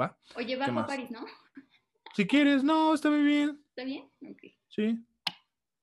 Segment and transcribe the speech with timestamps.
[0.00, 0.18] ¿va?
[0.36, 0.86] Oye, ¿Qué bajo a?
[0.86, 1.24] París, ¿no?
[2.14, 3.62] Si quieres, no, está muy bien.
[3.70, 4.04] ¿Está bien?
[4.22, 4.42] Ok.
[4.68, 4.98] Sí.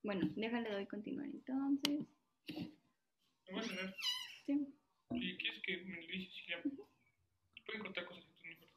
[0.03, 2.05] Bueno, déjale doy continuar entonces.
[3.49, 3.95] Vamos a ver.
[4.45, 4.67] Sí.
[5.11, 6.61] Si quieres que me lo dices, si ya.
[7.65, 8.23] Pueden contar cosas.
[8.25, 8.67] entonces no.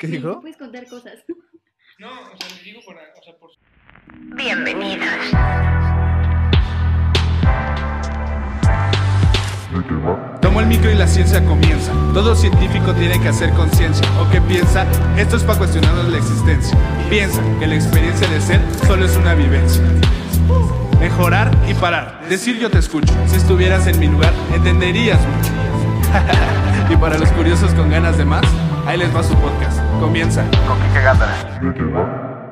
[0.00, 0.40] ¿Qué Sí, dijo?
[0.40, 1.24] Puedes contar cosas.
[1.98, 3.12] No, o sea, les digo para.
[3.18, 3.50] O sea, por.
[4.36, 5.83] Bienvenidos.
[10.40, 11.90] Tomo el micro y la ciencia comienza.
[12.12, 14.06] Todo científico tiene que hacer conciencia.
[14.20, 14.86] ¿O qué piensa?
[15.16, 16.78] Esto es para cuestionarnos la existencia.
[17.10, 19.82] Piensa que la experiencia de ser solo es una vivencia.
[21.00, 22.24] Mejorar y parar.
[22.28, 23.12] Decir yo te escucho.
[23.26, 25.50] Si estuvieras en mi lugar, entenderías mucho.
[26.92, 28.44] y para los curiosos con ganas de más,
[28.86, 29.80] ahí les va su podcast.
[29.98, 30.44] Comienza.
[30.68, 32.44] Con Kike Gándara.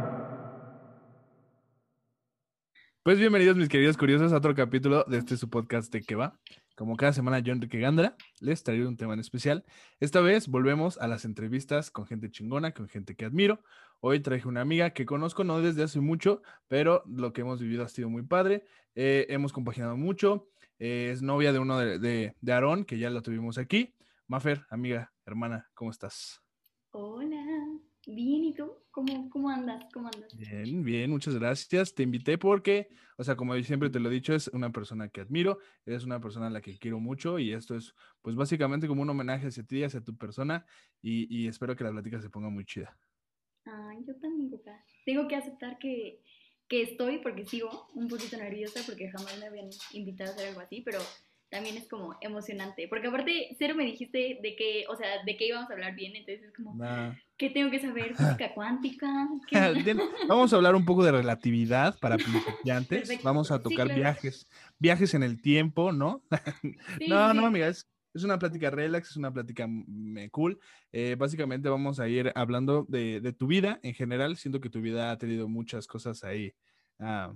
[3.05, 6.35] Pues bienvenidos mis queridos curiosos a otro capítulo de este su podcast de que va.
[6.77, 9.65] Como cada semana yo Enrique Gándara les traigo un tema en especial.
[10.01, 13.61] Esta vez volvemos a las entrevistas con gente chingona, con gente que admiro.
[14.01, 17.85] Hoy traje una amiga que conozco no desde hace mucho, pero lo que hemos vivido
[17.85, 18.65] ha sido muy padre.
[18.95, 20.49] Eh, hemos compaginado mucho.
[20.79, 23.95] Eh, es novia de uno de, de, de Aarón, que ya lo tuvimos aquí.
[24.27, 26.43] Mafer, amiga, hermana, ¿cómo estás?
[26.93, 27.42] Hola.
[28.07, 28.73] Bien, ¿y tú?
[28.91, 29.85] ¿Cómo, cómo andas?
[29.93, 30.37] ¿Cómo andas?
[30.37, 31.95] Bien, bien, muchas gracias.
[31.95, 35.21] Te invité porque, o sea, como siempre te lo he dicho, es una persona que
[35.21, 39.03] admiro, eres una persona a la que quiero mucho y esto es, pues básicamente como
[39.03, 40.67] un homenaje hacia ti, hacia tu persona
[41.01, 42.99] y, y espero que la plática se ponga muy chida.
[43.65, 44.85] Ay, yo también, Coca.
[45.07, 46.21] Tengo que aceptar que,
[46.69, 50.61] que estoy, porque sigo un poquito nerviosa, porque jamás me habían invitado a hacer algo
[50.61, 50.99] así, pero
[51.53, 52.89] también es como emocionante.
[52.89, 56.17] Porque aparte, cero me dijiste de que, o sea, de qué íbamos a hablar bien,
[56.17, 57.13] entonces es como, Nah.
[57.37, 58.15] ¿qué tengo que saber?
[58.17, 59.29] ¿Física cuántica?
[59.47, 59.83] ¿Qué?
[59.85, 62.17] Bien, Vamos a hablar un poco de relatividad para
[62.57, 63.01] principiantes.
[63.01, 63.25] Perfecto.
[63.25, 64.01] Vamos a Sí, tocar claro.
[64.01, 64.47] viajes,
[64.79, 66.23] viajes en el tiempo, ¿no?
[66.99, 67.47] Sí, no, no, sí.
[67.47, 69.69] amiga, es, es una plática relax, es una plática
[70.31, 70.59] cool.
[70.91, 74.39] Eh, básicamente vamos a ir hablando de, de tu vida en general.
[74.39, 76.55] Siento que tu vida ha tenido muchas cosas ahí,
[76.99, 77.35] ah,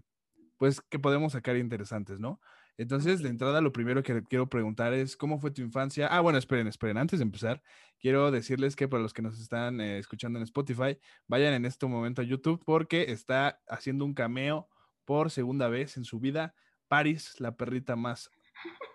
[0.56, 2.41] pues que podemos sacar interesantes, ¿no?
[2.78, 6.09] Entonces, de entrada, lo primero que quiero preguntar es, ¿cómo fue tu infancia?
[6.09, 7.62] Ah, bueno, esperen, esperen, antes de empezar,
[7.98, 11.86] quiero decirles que para los que nos están eh, escuchando en Spotify, vayan en este
[11.86, 14.69] momento a YouTube porque está haciendo un cameo
[15.06, 16.54] por segunda vez en su vida.
[16.88, 18.31] Paris, la perrita más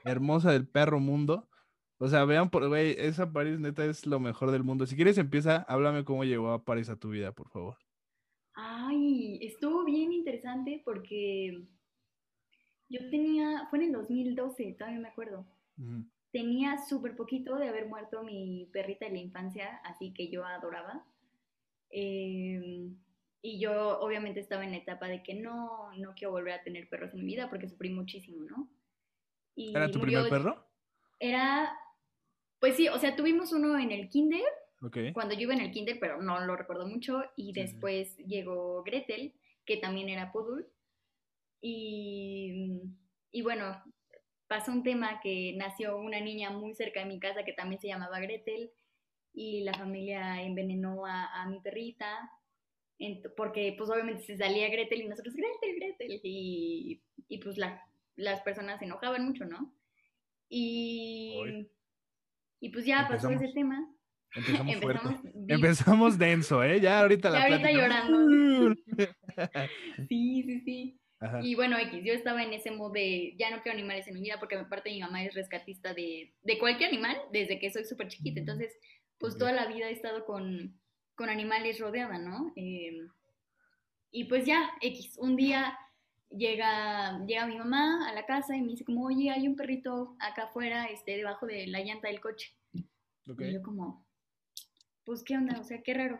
[0.05, 1.49] hermosa del perro mundo.
[1.97, 4.85] O sea, vean, por, güey, esa Paris neta es lo mejor del mundo.
[4.85, 7.77] Si quieres, empieza, háblame cómo llegó a Paris a tu vida, por favor.
[8.53, 11.67] Ay, estuvo bien interesante porque
[12.91, 15.45] yo tenía, fue en el 2012, todavía me acuerdo.
[16.31, 21.03] Tenía súper poquito de haber muerto mi perrita de la infancia, así que yo adoraba.
[21.89, 22.95] Em,
[23.41, 26.87] y yo obviamente estaba en la etapa de que no, no quiero volver a tener
[26.89, 28.69] perros en mi vida porque sufrí muchísimo, ¿no?
[29.55, 30.67] Y ¿Era tu murió- primer perro?
[31.19, 31.75] Era,
[32.59, 34.43] pues sí, o sea, tuvimos uno en el kinder,
[34.81, 34.97] Ok.
[35.13, 39.33] cuando yo iba en el kinder, pero no lo recuerdo mucho, y después llegó Gretel,
[39.65, 40.65] que también era poodle,
[41.61, 42.81] y,
[43.31, 43.81] y bueno,
[44.47, 47.87] pasó un tema que nació una niña muy cerca de mi casa que también se
[47.87, 48.71] llamaba Gretel,
[49.33, 52.29] y la familia envenenó a, a mi perrita,
[53.37, 57.81] porque pues obviamente se salía Gretel y nosotros Gretel, Gretel, y, y pues la-
[58.17, 59.73] las personas se enojaban mucho, ¿no?
[60.49, 61.65] Y,
[62.59, 63.87] y pues ya pasó ese tema.
[64.35, 64.73] Empezamos.
[64.73, 65.19] Empezamos.
[65.47, 66.79] Empezamos denso, ¿eh?
[66.81, 68.75] Ya ahorita la Ya ahorita plática- llorando.
[70.09, 71.00] Sí, sí, sí.
[71.21, 71.39] Ajá.
[71.41, 74.21] Y bueno, X, yo estaba en ese mood de ya no quiero animales en mi
[74.21, 78.07] vida porque aparte mi mamá es rescatista de, de cualquier animal desde que soy súper
[78.07, 78.39] chiquita.
[78.39, 78.75] Entonces,
[79.19, 80.77] pues toda la vida he estado con,
[81.15, 82.51] con animales rodeada, ¿no?
[82.55, 83.07] Eh,
[84.09, 85.77] y pues ya, X, un día
[86.29, 90.15] llega, llega mi mamá a la casa y me dice como, oye, hay un perrito
[90.19, 92.53] acá afuera, este, debajo de la llanta del coche.
[93.29, 93.41] Ok.
[93.41, 94.03] Y yo como,
[95.05, 95.59] pues, ¿qué onda?
[95.59, 96.19] O sea, qué raro.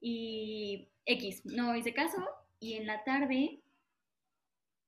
[0.00, 2.22] Y X, no hice caso.
[2.60, 3.60] Y en la tarde,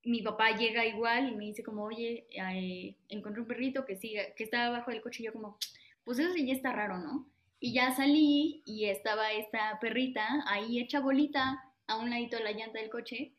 [0.08, 4.32] mi papá llega igual y me dice como, oye, eh, encontré un perrito que sigue,
[4.36, 5.22] que está abajo del coche.
[5.22, 5.58] Y yo como,
[6.04, 7.28] pues eso sí ya está raro, ¿no?
[7.60, 12.52] Y ya salí y estaba esta perrita ahí hecha bolita a un ladito de la
[12.52, 13.34] llanta del coche.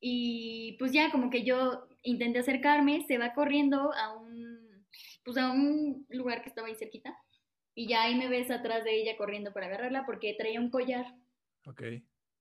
[0.00, 4.86] Y pues ya como que yo intenté acercarme, se va corriendo a un,
[5.24, 7.16] pues a un lugar que estaba ahí cerquita.
[7.74, 11.06] Y ya ahí me ves atrás de ella corriendo para agarrarla porque traía un collar,
[11.64, 11.82] Ok.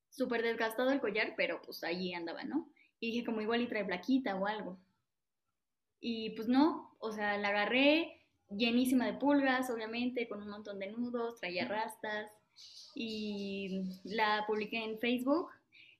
[0.10, 2.70] súper desgastado el collar, pero pues ahí andaba, ¿no?
[3.00, 4.78] Y dije como igual y trae plaquita o algo.
[6.00, 10.92] Y pues no, o sea, la agarré llenísima de pulgas, obviamente, con un montón de
[10.92, 12.32] nudos, traía rastas.
[12.96, 15.50] Y la publiqué en Facebook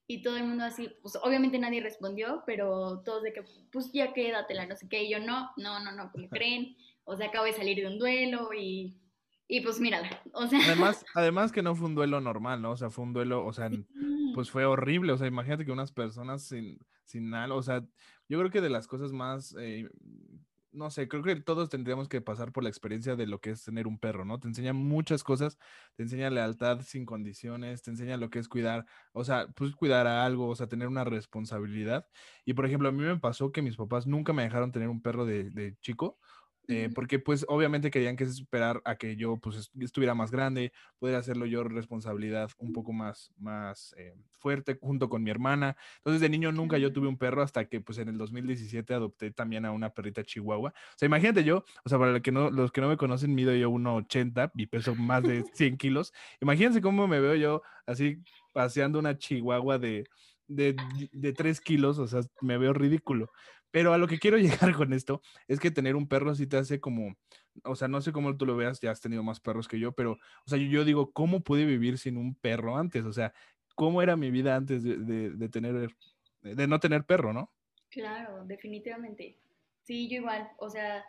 [0.08, 4.14] y todo el mundo así, pues obviamente nadie respondió, pero todos de que, pues ya
[4.14, 5.04] quédatela, no sé qué.
[5.04, 6.78] Y yo, no, no, no, no, como creen.
[7.04, 8.96] O sea, acabo de salir de un duelo y
[9.50, 10.60] Y pues mírala, o sea.
[10.66, 12.72] Además, además que no fue un duelo normal, ¿no?
[12.72, 13.70] O sea, fue un duelo, o sea.
[14.38, 15.14] Pues fue horrible.
[15.14, 17.82] O sea, imagínate que unas personas sin, sin nada, o sea,
[18.30, 19.90] yo creo que de las cosas más, eh,
[20.72, 23.64] no sé, creo que todos tendríamos que pasar por la experiencia de lo que es
[23.64, 24.40] tener un perro, ¿no?
[24.40, 25.58] Te enseña muchas cosas,
[25.96, 30.06] te enseña lealtad sin condiciones, te enseña lo que es cuidar, o sea, pues cuidar
[30.06, 32.06] a algo, o sea, tener una responsabilidad.
[32.46, 35.02] Y por ejemplo, a mí me pasó que mis papás nunca me dejaron tener un
[35.02, 36.20] perro de, de chico.
[36.68, 40.32] Eh, porque pues obviamente querían que se esperar a que yo pues est- estuviera más
[40.32, 45.78] grande, pudiera hacerlo yo responsabilidad un poco más, más eh, fuerte junto con mi hermana.
[45.98, 49.32] Entonces de niño nunca yo tuve un perro hasta que pues en el 2017 adopté
[49.32, 50.70] también a una perrita chihuahua.
[50.72, 53.34] O sea, imagínate yo, o sea, para los que no, los que no me conocen,
[53.34, 56.14] mido yo 1,80 y peso más de 100 kilos.
[56.42, 58.24] Imagínense cómo me veo yo así
[58.54, 60.06] paseando una chihuahua de,
[60.48, 63.32] de, de 3 kilos, o sea, me veo ridículo.
[63.72, 64.38] Pero a lo que quiero
[64.72, 67.16] llegar con esto es que tener un perro sí te hace como,
[67.64, 69.92] o sea, no sé cómo tú lo veas, ya has tenido más perros que yo,
[69.94, 73.04] pero, o sea, yo, yo digo, ¿cómo pude vivir sin un perro antes?
[73.06, 73.34] O sea,
[73.76, 75.96] ¿cómo era mi vida antes de, de- de tener,
[76.42, 77.52] de no tener perro, no?
[77.90, 79.38] Claro, definitivamente.
[79.84, 80.50] Sí, yo igual.
[80.58, 81.06] O sea,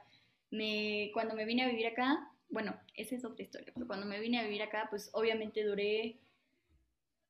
[0.50, 4.20] me, cuando me vine a vivir acá, bueno, esa es otra historia, pero cuando me
[4.20, 6.19] vine a vivir acá, pues obviamente duré,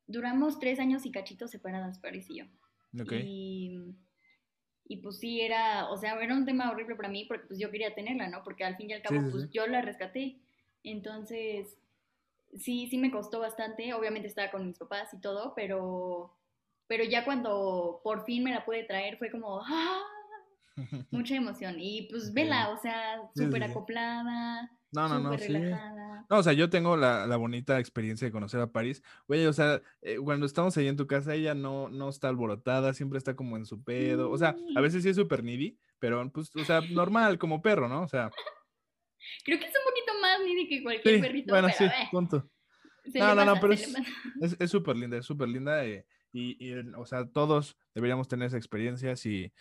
[0.07, 2.45] duramos tres años y cachitos separadas, Paris y yo.
[3.01, 3.11] Ok.
[3.11, 3.79] Y,
[4.89, 7.69] y pues sí, era, o sea, era un tema horrible para mí porque pues yo
[7.69, 8.43] quería tenerla, ¿no?
[8.43, 9.49] Porque al fin y al cabo, Sí, sí, pues sí.
[9.53, 10.37] yo la rescaté.
[10.83, 11.77] Entonces,
[12.57, 13.93] sí, sí me costó bastante.
[13.93, 16.33] Obviamente estaba con mis papás y todo, pero,
[16.87, 20.01] pero ya cuando por fin me la pude traer fue como, ¡ah!
[21.11, 21.75] Mucha emoción.
[21.79, 25.53] Y pues vela, o sea, súper acoplada, No, no, no, sí.
[26.29, 29.03] No, o sea, yo tengo la, la bonita experiencia de conocer a París.
[29.27, 32.93] Güey, o sea, eh, cuando estamos ahí en tu casa, ella no, no está alborotada,
[32.93, 34.31] siempre está como en su pedo.
[34.31, 37.87] O sea, a veces sí es súper needy, pero pues, o sea, normal, como perro,
[37.87, 38.03] ¿no?
[38.03, 38.29] O sea,
[39.43, 42.07] Creo que es un poquito más needy que cualquier sí, perrito, bueno, pero sí, eh,
[42.11, 42.49] punto.
[43.11, 45.85] se No, no, no, pero es, súper linda, es súper linda.
[45.85, 49.15] eh, y, y, o sea, todos deberíamos tener esa experiencia.
[49.15, 49.51] Si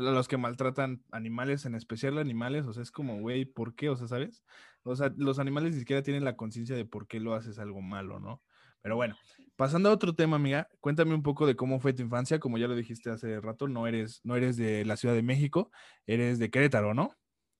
[0.00, 3.88] los que maltratan animales, en especial animales, o sea, es como, güey, ¿por qué?
[3.88, 4.44] O sea, ¿sabes?
[4.82, 7.80] O sea, los animales ni siquiera tienen la conciencia de por qué lo haces algo
[7.80, 8.42] malo, ¿no?
[8.82, 9.16] Pero bueno,
[9.56, 12.38] pasando a otro tema, amiga, cuéntame un poco de cómo fue tu infancia.
[12.38, 15.72] Como ya lo dijiste hace rato, no eres, no eres de la Ciudad de México,
[16.06, 17.10] eres de Querétaro, ¿no?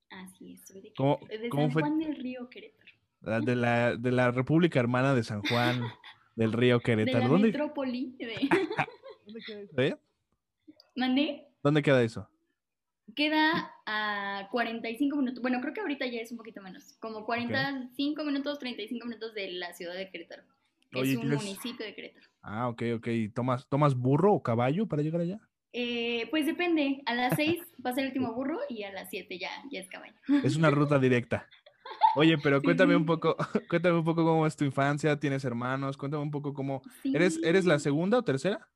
[0.09, 2.91] Así es, soy de ¿Cómo- Querétaro, de cómo San fue- Juan del Río Querétaro.
[3.21, 5.81] La- De la, de la República Hermana de San Juan
[6.37, 7.19] del Río De Querétaro.
[7.23, 8.35] la ¿Dónde, metrópoli de...
[9.25, 9.97] ¿Dónde eh?
[10.95, 11.46] ¿Mandé?
[11.63, 12.29] ¿Dónde queda eso?
[13.15, 18.23] Queda a 45 minutos, bueno, creo que ahorita ya es un poquito menos, como 45
[18.23, 20.43] minutos, 35 minutos de la ciudad de Querétaro.
[20.93, 22.25] Oye, es un ¿tienes- municipio de Querétaro.
[22.41, 23.07] Ah, ok, ok.
[23.07, 25.39] ¿Y ¿Tomas, ¿Tomas burro o caballo para llegar allá?
[25.73, 29.49] Eh, pues depende, a las 6 pasa el último burro y a las 7 ya,
[29.71, 30.15] ya es caballo.
[30.43, 31.47] Es una ruta directa.
[32.15, 32.97] Oye, pero cuéntame sí.
[32.97, 33.35] un poco,
[33.69, 36.81] cuéntame un poco cómo es tu infancia, tienes hermanos, cuéntame un poco cómo.
[37.05, 38.67] ¿Eres, ¿Eres la segunda o tercera?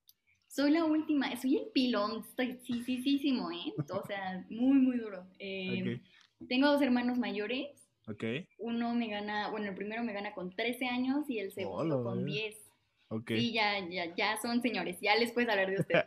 [0.51, 3.73] Soy la última, soy el pilón, estoy sí, sí, sí, sí, ¿eh?
[3.89, 5.25] O sea, muy, muy duro.
[5.39, 6.01] Eh,
[6.49, 8.23] Tengo dos hermanos mayores, Ok,
[8.57, 12.03] uno me gana, bueno, el primero me gana con 13 años y el segundo Hola,
[12.03, 12.31] con eh.
[12.33, 12.71] 10.
[13.07, 13.27] ok.
[13.29, 16.05] Sí, ya, ya, ya son señores, ya les puedes hablar de ustedes.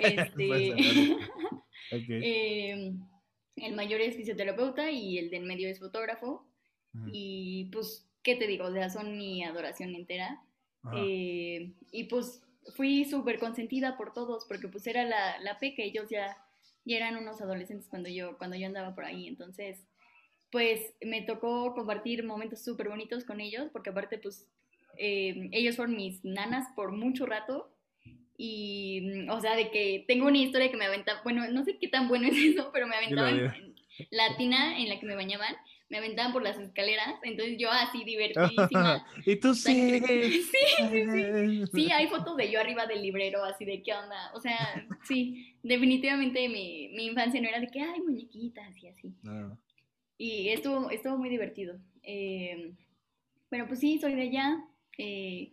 [0.00, 0.72] Este,
[1.92, 2.08] ok.
[2.08, 2.94] eh,
[3.56, 6.46] el mayor es fisioterapeuta y el del medio es fotógrafo.
[6.94, 8.64] Ujú, Y pues, ¿qué te digo?
[8.64, 10.40] O sea, son mi adoración entera.
[10.84, 10.96] ajá.
[11.04, 12.40] Eh, y pues
[12.76, 16.36] fui súper consentida por todos, porque pues era la, la peque, ellos ya,
[16.84, 19.86] ya eran unos adolescentes cuando yo, cuando yo andaba por ahí, entonces
[20.50, 24.48] pues me tocó compartir momentos súper bonitos con ellos, porque aparte pues
[24.96, 27.70] eh, ellos fueron mis nanas por mucho rato.
[28.36, 31.88] Y, o sea, de que tengo una historia que me aventaba, bueno, no sé qué
[31.88, 33.26] tan bueno es eso, pero me dilo.
[33.26, 33.74] en
[34.10, 35.56] la tina en la que me bañaban,
[35.94, 39.06] me aventaban por las escaleras, entonces yo así divertidísima.
[39.24, 40.00] y tú sí.
[40.00, 41.66] Sí, sí, sí.
[41.72, 44.32] Sí, hay fotos de yo arriba del librero, así de qué onda.
[44.34, 49.14] O sea, sí, definitivamente mi, mi infancia no era de que hay muñequitas y así.
[49.22, 49.56] No,
[50.18, 51.78] Y estuvo, estuvo muy divertido.
[52.02, 52.74] Eh,
[53.48, 54.64] pero pues sí, soy de allá.
[54.98, 55.52] Eh,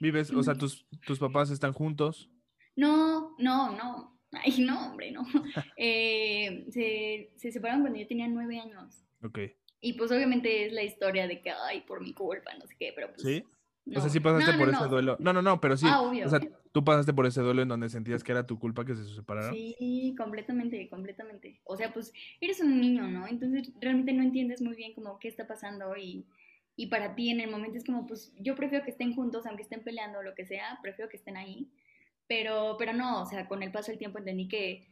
[0.00, 2.28] Vives, o sea, tus, tus papás están juntos.
[2.74, 4.18] no, no, no.
[4.32, 5.22] Ay, no, hombre, no.
[5.78, 9.04] Eh, se, se separaron cuando yo tenía nueve años.
[9.22, 9.38] Ok.
[9.80, 12.92] Y pues obviamente es la historia de que, ay, por mi culpa, no sé qué,
[12.94, 13.22] pero pues...
[13.22, 13.44] ¿Sí?
[13.84, 14.88] no, o sea, sí pasaste No, por no, ese no.
[14.88, 15.16] duelo.
[15.20, 15.86] No, no, no, pero sí.
[15.88, 16.26] Ah, obvio.
[16.26, 16.40] O sea,
[16.72, 19.54] tú pasaste por ese duelo en donde sentías que era tu culpa que se separaron.
[19.54, 21.60] Sí, completamente, completamente.
[21.64, 23.28] O sea, pues eres un niño, ¿no?
[23.28, 26.26] Entonces realmente no entiendes muy bien como qué está pasando y,
[26.74, 29.62] y para ti en el momento es como, pues yo prefiero que estén juntos, aunque
[29.62, 31.70] estén peleando o lo que sea, prefiero que estén ahí.
[32.26, 34.88] Pero, pero no, o sea, con el paso del tiempo entendí que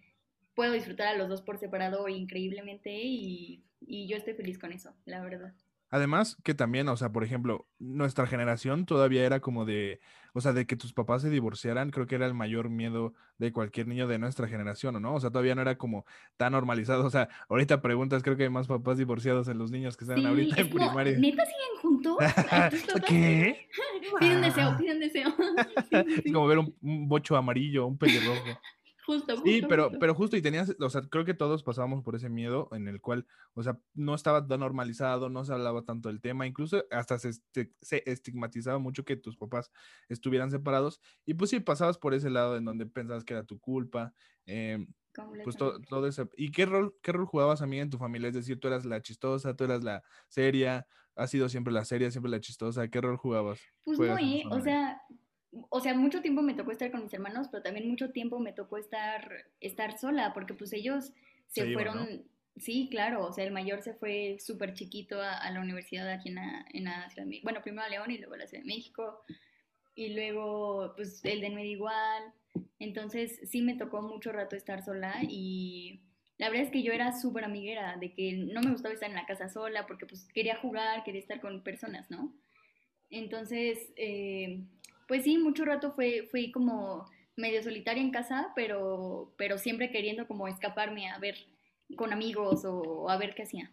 [0.55, 4.95] puedo disfrutar a los dos por separado increíblemente y, y yo estoy feliz con eso,
[5.05, 5.55] la verdad.
[5.91, 10.01] Además que también, o sea, por ejemplo, nuestra generación todavía era como de,
[10.33, 13.53] o sea, de que tus papás se divorciaran, creo que era el mayor miedo de
[13.53, 15.15] cualquier niño de nuestra generación, ¿o no?
[15.15, 16.05] O sea, todavía no era como
[16.37, 17.05] tan normalizado.
[17.07, 20.19] O sea, ahorita preguntas, creo que hay más papás divorciados en los niños que están
[20.19, 21.17] Sí, ahorita es en como, primaria.
[21.17, 22.17] ¿Neta siguen juntos?
[23.07, 23.69] ¿Qué?
[24.19, 25.33] Piden deseo, piden deseo.
[25.91, 26.33] Sí, sí, Es sí.
[26.33, 28.59] como ver un, un bocho amarillo, un pelirrojo.
[29.07, 29.51] Justo, justo.
[29.51, 29.99] Sí, pero, justo.
[29.99, 33.01] pero justo, y tenías, o sea, creo que todos pasábamos por ese miedo en el
[33.01, 37.19] cual, o sea, no estaba tan normalizado, no se hablaba tanto del tema, incluso hasta
[37.19, 39.71] se, se estigmatizaba mucho que tus papás
[40.09, 43.59] estuvieran separados, y pues sí, pasabas por ese lado en donde pensabas que era tu
[43.59, 44.15] culpa,
[44.47, 44.87] em,
[45.45, 45.89] pues todo, Completamente.
[45.89, 46.31] todo eso.
[46.37, 48.29] ¿Y qué rol, qué rol jugabas, amiga, en tu familia?
[48.29, 52.11] Es decir, tú eras la chistosa, tú eras la seria, has sido siempre la seria,
[52.11, 53.61] siempre la chistosa, ¿qué rol jugabas?
[53.85, 54.43] Pues no, ¿eh?
[54.51, 55.01] O sea,
[55.69, 58.53] o sea, mucho tiempo me tocó estar con mis hermanos, pero también mucho tiempo me
[58.53, 61.13] tocó estar, estar sola, porque pues ellos
[61.47, 62.25] se, Se iban, fueron,
[62.57, 66.31] sí, claro, o sea, el mayor se fue súper chiquito a, a la universidad aquí
[66.31, 68.47] en la, en la Ciudad de México, bueno, primero a León y luego a la
[68.47, 69.25] Ciudad de México,
[69.95, 72.33] y luego pues el de medio igual,
[72.79, 76.01] entonces sí me tocó mucho rato estar sola y...
[76.37, 79.15] La verdad es que yo era súper amiguera, de que no me gustaba estar en
[79.15, 82.35] la casa sola porque pues quería jugar, quería estar con personas, ¿no?
[83.09, 84.65] Entonces, eh,
[85.09, 87.07] pues sí, mucho rato fue, fui como
[87.37, 91.37] medio solitaria en casa, pero, pero siempre queriendo como escaparme a ver
[91.97, 93.71] con amigos o a ver qué hacía.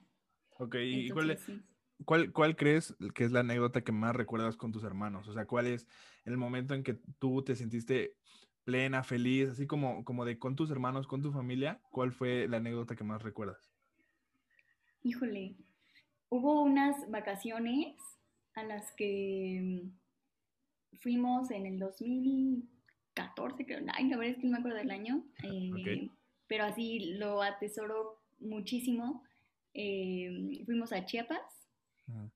[0.57, 1.61] Ok, ¿y cuál, Entonces, sí.
[2.05, 5.27] ¿Cuál, ¿Cuál crees que es la anécdota que más recuerdas con tus hermanos?
[5.27, 5.87] O sea, ¿cuál es
[6.25, 8.15] el momento en que tú te sentiste
[8.63, 11.79] plena, feliz, así como, como de con tus hermanos, con tu familia?
[11.91, 13.71] ¿Cuál fue la anécdota que más recuerdas?
[15.03, 15.55] Híjole,
[16.29, 17.95] hubo unas vacaciones
[18.55, 19.83] a las que
[20.99, 23.79] fuimos en el 2014, creo.
[23.93, 25.23] Ay, la verdad es que no me acuerdo del año.
[25.43, 26.09] eh.
[26.47, 29.23] Pero así lo atesoro muchísimo.
[29.73, 31.69] Eh, fuimos a Chiapas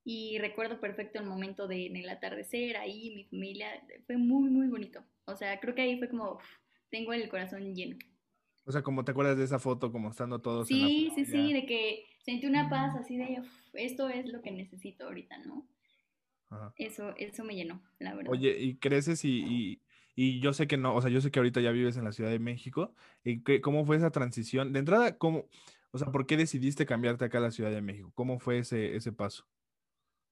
[0.06, 3.68] y recuerdo perfecto el momento de en el atardecer, ahí mi familia,
[4.06, 5.04] fue muy, muy bonito.
[5.26, 6.44] O sea, creo que ahí fue como, uf,
[6.90, 7.98] tengo el corazón lleno.
[8.64, 11.26] O sea, como te acuerdas de esa foto, como estando todos en la Sí, sí,
[11.26, 15.40] sí, de que sentí una paz así de, "Uf, esto es lo que necesito ahorita,
[15.40, 15.68] ¿no?
[16.50, 16.74] Ajá.
[16.78, 18.32] Eso, eso me llenó, la verdad.
[18.32, 19.82] Oye, y creces y, y,
[20.16, 22.12] y yo sé que no, o sea, yo sé que ahorita ya vives en la
[22.12, 22.94] Ciudad de México.
[23.24, 24.74] ¿Y qué- cómo fue esa transición?
[24.74, 25.46] De entrada, ¿cómo,
[25.92, 28.12] o sea, por qué decidiste cambiarte acá a la Ciudad de México?
[28.16, 29.46] ¿Cómo fue ese, ese paso?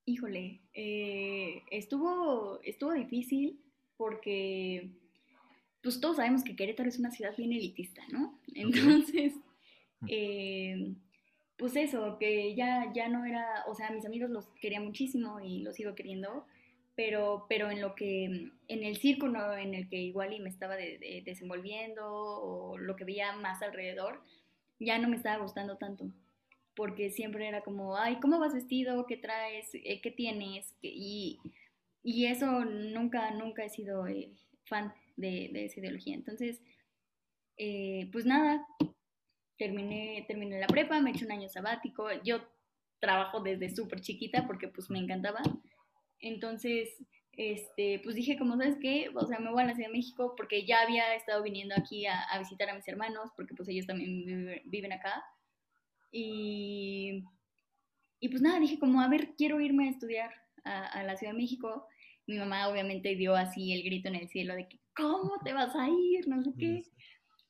[0.05, 3.61] Híjole, eh, estuvo, estuvo difícil
[3.95, 4.89] porque,
[5.81, 8.37] pues todos sabemos que Querétaro es una ciudad bien elitista, ¿no?
[8.53, 9.33] Entonces,
[10.07, 10.93] eh,
[11.63, 15.59] pues eso, que ya, ya no era, o sea, mis amigos los quería muchísimo y
[15.61, 16.45] los sigo queriendo,
[16.95, 20.75] pero, pero en lo que, en el círculo en el que igual y me estaba
[20.75, 24.21] de- de- desenvolviendo o lo que veía más alrededor,
[24.79, 26.05] ya no me estaba gustando tanto
[26.75, 29.05] porque siempre era como, ay, ¿cómo vas vestido?
[29.07, 29.69] ¿Qué traes?
[29.75, 30.73] Eh, ¿Qué tienes?
[30.81, 31.39] ¿Qué- Y,
[32.03, 34.31] y eso nunca, nunca he sido eh,
[34.65, 36.15] fan de, de esa ideología.
[36.15, 36.61] Entonces,
[37.57, 38.65] eh, pues nada,
[39.63, 42.07] terminé, terminé la prepa, me eché un año sabático.
[42.23, 42.35] Yo
[42.99, 45.41] trabajo desde súper chiquita porque pues me encantaba.
[46.19, 46.89] Entonces,
[47.31, 50.33] este, pues dije, como sabes qué, o sea, me voy a la Ciudad de México
[50.35, 53.85] porque ya había estado viniendo aquí a, a visitar a mis hermanos, porque pues ellos
[53.87, 55.23] también vive- viven acá.
[56.11, 57.23] Y,
[58.19, 60.31] y pues nada, dije como, a ver, quiero irme a estudiar
[60.63, 61.87] a, a la Ciudad de México.
[62.27, 65.75] Mi mamá obviamente dio así el grito en el cielo de que, ¿cómo te vas
[65.75, 66.27] a ir?
[66.27, 66.83] No sé qué.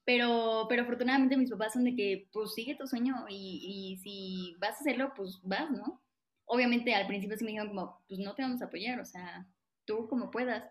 [0.06, 4.56] Pero, pero afortunadamente mis papás son de que, pues sigue tu sueño y, y si
[4.60, 6.02] vas a hacerlo, pues vas, ¿no?
[6.46, 9.48] Obviamente al principio sí me dijeron como, pues no te vamos a apoyar, o sea,
[9.86, 10.64] tú como puedas,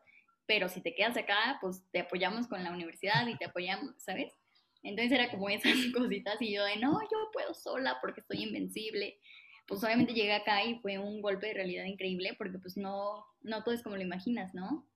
[0.47, 4.33] pero si te quedas acá, pues te apoyamos con la universidad y te apoyamos, ¿sabes?
[4.83, 9.19] Entonces era como esas cositas y yo de, no, yo puedo sola porque estoy invencible.
[9.67, 13.63] Pues obviamente llegué acá y fue un golpe de realidad increíble porque pues no, no
[13.63, 14.87] todo es como lo imaginas, ¿no?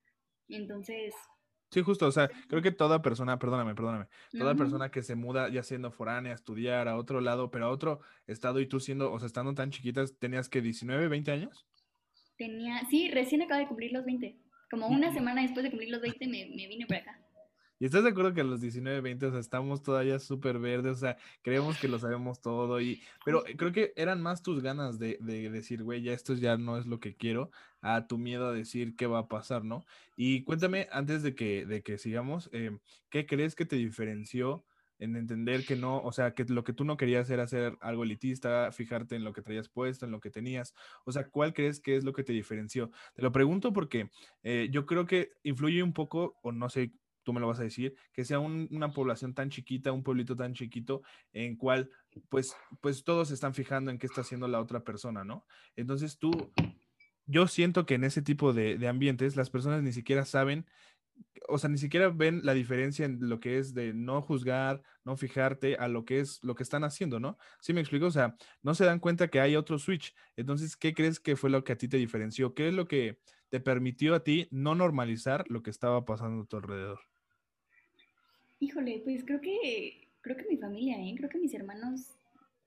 [0.48, 1.14] Entonces,
[1.76, 5.14] Sí, justo, o sea, creo que toda persona, perdóname, perdóname, toda no, persona que se
[5.14, 8.80] muda ya siendo foránea, a estudiar a otro lado, pero a otro estado y tú
[8.80, 11.66] siendo, o sea, estando tan chiquitas, tenías que 19, 20 años.
[12.38, 14.38] tenía, sí, recién acabo de cumplir los 20.
[14.70, 17.25] Como una semana después de cumplir los 20 me, me vine para acá.
[17.78, 20.92] ¿Y estás de acuerdo que a los 19, 20, o sea, estamos todavía súper verdes,
[20.92, 24.98] o sea, creemos que lo sabemos todo, y, pero creo que eran más tus ganas
[24.98, 27.50] de, de decir, güey, ya esto ya no es lo que quiero,
[27.82, 29.84] a tu miedo a decir qué va a pasar, ¿no?
[30.16, 32.78] Y cuéntame, antes de que, de que sigamos, eh,
[33.10, 34.64] ¿qué crees que te diferenció
[34.98, 38.04] en entender que no, o sea, que lo que tú no querías era hacer algo
[38.04, 41.80] elitista, fijarte en lo que traías puesto, en lo que tenías, o sea, ¿cuál crees
[41.80, 42.90] que es lo que te diferenció?
[43.14, 44.10] Te lo pregunto porque
[44.42, 46.92] eh, yo creo que influye un poco, o no sé,
[47.26, 50.36] tú me lo vas a decir, que sea un- una población tan chiquita, un pueblito
[50.36, 51.02] tan chiquito,
[51.32, 51.90] en cual
[52.30, 55.44] pues, pues todos están fijando en qué está haciendo la otra persona, ¿no?
[55.74, 56.30] Entonces tú,
[57.26, 60.66] yo siento que en ese tipo de, de ambientes las personas ni siquiera saben,
[61.48, 65.16] o sea, ni siquiera ven la diferencia en lo que es de no juzgar, no
[65.16, 67.38] fijarte a lo que es lo que están haciendo, ¿no?
[67.60, 68.06] ¿Sí me explico?
[68.06, 70.14] O sea, no se dan cuenta que hay otro switch.
[70.36, 72.54] Entonces, ¿qué crees que fue lo que a ti te diferenció?
[72.54, 76.46] ¿Qué es lo que te permitió a ti no normalizar lo que estaba pasando a
[76.46, 77.00] tu alrededor?
[78.58, 81.14] Híjole, pues creo que, creo que mi familia, ¿eh?
[81.16, 82.16] Creo que mis hermanos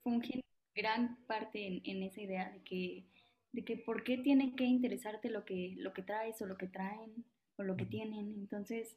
[0.04, 0.42] fungen
[0.76, 3.06] gran parte en, en esa idea de que,
[3.52, 6.68] de que por qué tiene que interesarte lo que, lo que traes o lo que
[6.68, 7.26] traen
[7.58, 8.34] o lo que tienen.
[8.36, 8.96] Entonces,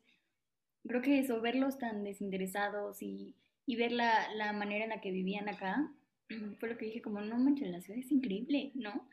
[0.87, 3.35] creo que eso, verlos tan desinteresados y,
[3.67, 5.91] y ver la, la manera en la que vivían acá,
[6.61, 9.09] fue lo que dije, como, no manches, la ciudad es increíble, ¿no?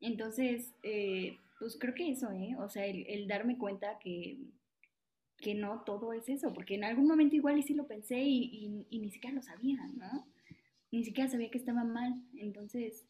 [0.00, 2.54] Entonces, eh, pues creo que eso, ¿eh?
[2.58, 4.38] O sea, el, el darme cuenta que,
[5.40, 8.44] que no todo es eso, porque en algún momento igual y sí lo pensé y,
[8.44, 10.26] y- y ni siquiera lo sabía, ¿no?
[10.92, 12.14] Ni siquiera sabía que estaba mal.
[12.36, 13.04] Entonces,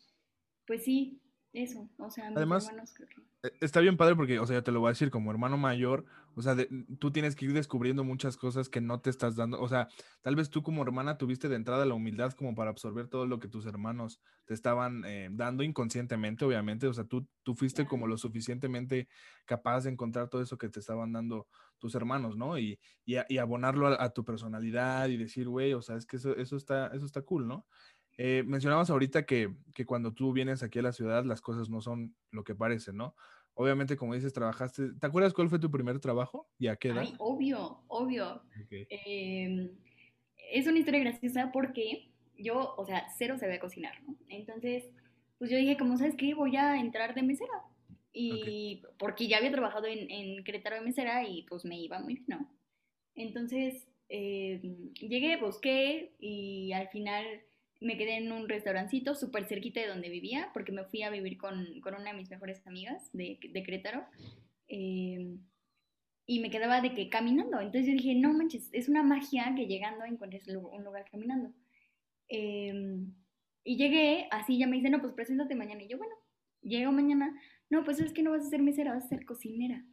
[0.66, 1.20] pues sí,
[1.52, 1.88] eso.
[1.98, 3.20] O sea, mis Además, hermanos creo que...
[3.48, 5.56] Eh, Está bien padre porque, o sea, yo te lo voy a decir como hermano
[5.56, 6.04] mayor,
[6.36, 6.68] o sea, de-
[6.98, 9.88] tú tienes que ir descubriendo muchas cosas que no te estás dando, o sea,
[10.22, 13.40] tal vez tú como hermana tuviste de entrada la humildad como para absorber todo lo
[13.40, 18.06] que tus hermanos te estaban eh, dando inconscientemente, obviamente, o sea, tú, tú fuiste como
[18.06, 19.08] lo suficientemente
[19.44, 22.58] capaz de encontrar todo eso que te estaban dando tus hermanos, ¿no?
[22.58, 26.06] Y, y, a- y abonarlo a, a tu personalidad y decir, güey, o sea, es
[26.06, 27.66] que eso, eso está, eso está cool, ¿no?
[28.16, 31.80] Eh, mencionabas ahorita que, que cuando tú vienes aquí a la ciudad las cosas no
[31.80, 33.14] son lo que parecen, ¿no?
[33.54, 34.94] Obviamente, como dices, trabajaste.
[34.94, 37.02] ¿Te acuerdas cuál fue tu primer trabajo y a qué edad?
[37.02, 38.42] Ay, obvio, obvio.
[38.70, 39.70] Eh,
[40.36, 44.16] es una historia graciosa porque yo, o sea, cero sabía cocinar, ¿no?
[44.28, 44.84] Entonces,
[45.38, 46.34] pues yo dije, como, ¿sabes qué?
[46.34, 47.64] Voy a entrar de mesera.
[48.12, 52.14] Y porque ya había trabajado en, en Querétaro de mesera y pues me iba muy
[52.14, 52.50] bien, ¿no?
[53.14, 54.60] Entonces, eh,
[54.94, 57.24] llegué, busqué y al final
[57.80, 61.38] me quedé en un restaurancito súper cerquita de donde vivía porque me fui a vivir
[61.38, 64.04] con, con una de mis mejores amigas de, de Querétaro.
[64.68, 65.38] Eh,
[66.26, 67.58] y me quedaba de que caminando.
[67.58, 71.52] Entonces yo dije, no manches, es una magia que llegando encuentres un lugar caminando.
[72.28, 73.00] Eh,
[73.64, 75.82] y llegué, así ya me dice, no, pues preséntate mañana.
[75.82, 76.14] Y yo, bueno,
[76.62, 77.34] llego mañana.
[77.68, 79.84] No, pues es que no vas a ser mesera, vas a ser cocinera.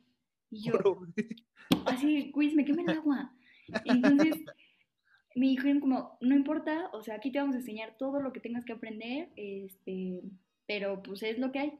[0.52, 0.74] Y yo,
[1.86, 3.34] así, quiz, me quema el agua.
[3.86, 4.36] Entonces
[5.38, 8.40] me dijeron como, no importa, o sea, aquí te vamos a enseñar todo lo que
[8.40, 10.22] tengas que aprender, este,
[10.66, 11.80] pero pues es lo que hay.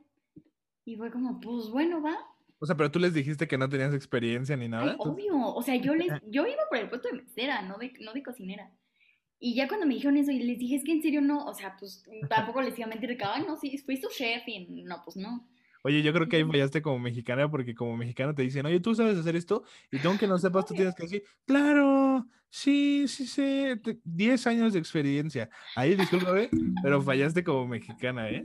[0.86, 2.16] Y fue como, pues bueno, va.
[2.60, 4.92] O sea, pero tú les dijiste que no tenías experiencia ni Ay, nada.
[4.94, 7.94] entonces- obvio, o sea, yo les, yo iba por el puesto de mesera, no de,
[8.00, 8.72] no de cocinera.
[9.40, 11.54] Y ya cuando me dijeron eso y les dije, es que en serio no, o
[11.54, 14.48] sea, pues tampoco les iba a mentir de que, ay, no, sí, fui su chef
[14.48, 15.48] y no, pues no.
[15.88, 18.94] Oye, yo creo que ahí fallaste como mexicana porque como mexicana te dicen, oye, tú
[18.94, 23.26] sabes hacer esto y tú aunque no sepas, tú tienes que decir, claro, sí, sí,
[23.26, 25.50] sí, te- 10 años de experiencia.
[25.78, 26.50] Ahí, discúlpame,
[26.84, 28.44] pero fallaste como mexicana, ¿eh?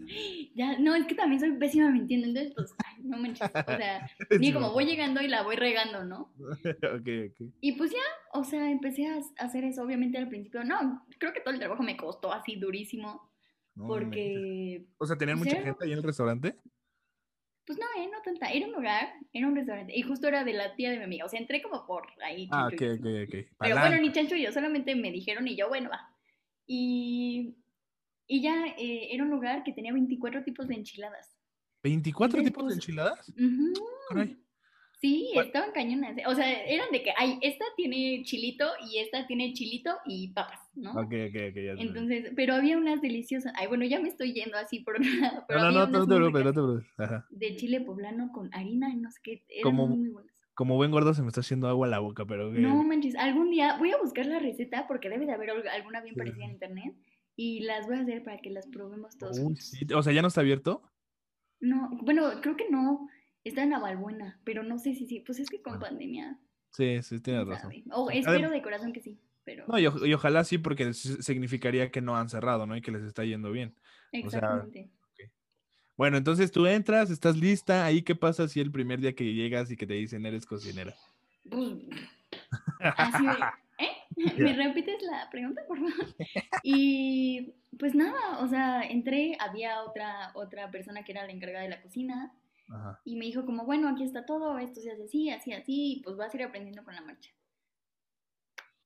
[0.55, 4.09] Ya, no, es que también soy pésima mintiendo, entonces, pues, ay, no manches, o sea,
[4.39, 6.33] ni como voy llegando y la voy regando, ¿no?
[6.39, 7.51] ok, ok.
[7.61, 7.99] Y pues ya,
[8.35, 11.83] o sea, empecé a hacer eso, obviamente al principio, no, creo que todo el trabajo
[11.83, 13.33] me costó así durísimo,
[13.75, 14.87] No, porque.
[14.99, 16.55] O sea, ¿tenían pues, mucha gente ahí en el restaurante?
[17.67, 20.53] Pues no, eh, no tanta, era un lugar, era un restaurante, y justo era de
[20.53, 22.49] la tía de mi amiga, o sea, entré como por ahí.
[22.51, 23.35] Ah, ok, ok, ok.
[23.59, 26.11] Pero bueno, ni chancho yo, solamente me dijeron y yo, bueno, va.
[26.67, 27.55] Y,
[28.27, 31.37] y ya eh, era un lugar que tenía 24 tipos de enchiladas.
[31.83, 33.29] ¿24 Entonces, tipos de pues, enchiladas?
[33.29, 33.73] Ujú.
[34.09, 34.42] Caray.
[35.03, 36.17] Sí, estaban cañonas.
[36.29, 40.61] O sea, eran de que, ay, esta tiene chilito y esta tiene chilito y papas,
[40.75, 40.93] ¿no?
[40.93, 41.55] Ok, ok, ok.
[41.57, 41.73] ya.
[41.77, 43.53] Entonces, pero había unas deliciosas.
[43.57, 45.45] Ay, bueno, ya me estoy yendo así por lado.
[45.49, 47.25] Pero no, no, no, no te preocupes, no te preocupes.
[47.31, 49.45] De chile poblano con harina y no sé qué.
[49.49, 50.33] Eran Como- muy, muy buenas.
[50.55, 52.53] Como buen gordo se me está haciendo agua a la boca, pero...
[52.53, 56.01] No manches, algún día voy a buscar la receta porque debe de haber al- alguna
[56.03, 56.95] bien Sí, parecida en internet
[57.35, 59.65] y las voy a hacer para que las probemos todos Uy, juntos.
[59.65, 60.83] sí, O sea, ¿ya no está abierto?
[61.59, 63.09] No, bueno, creo que no.
[63.45, 65.21] Está en la Valbuena, pero no sé si sí.
[65.21, 66.39] Pues es que con pandemia.
[66.71, 67.71] Sí, sí, tienes razón.
[67.73, 67.85] sabe.
[67.93, 69.67] O espero de corazón que sí, pero.
[69.67, 72.77] No, y, oj- y ojalá sí, porque significaría que no han cerrado, ¿no?
[72.77, 73.75] Y que les está yendo bien.
[74.25, 74.91] o sea, Exactamente.
[75.97, 79.71] Bueno, entonces tú entras, estás lista, ahí qué pasa si el primer día que llegas
[79.71, 80.95] y que te dicen eres cocinera.
[81.49, 81.75] Pues,
[82.97, 83.33] así de,
[83.79, 84.35] ¿eh?
[84.39, 85.93] ¿Me repites la pregunta, por favor?
[86.63, 91.71] Y pues nada, o sea, entré, había otra, otra persona que era la encargada de
[91.71, 92.33] la cocina
[92.69, 93.01] Ajá.
[93.05, 96.03] y me dijo como, bueno, aquí está todo, esto se hace así, así, así, y
[96.03, 97.31] pues vas a ir aprendiendo con la marcha.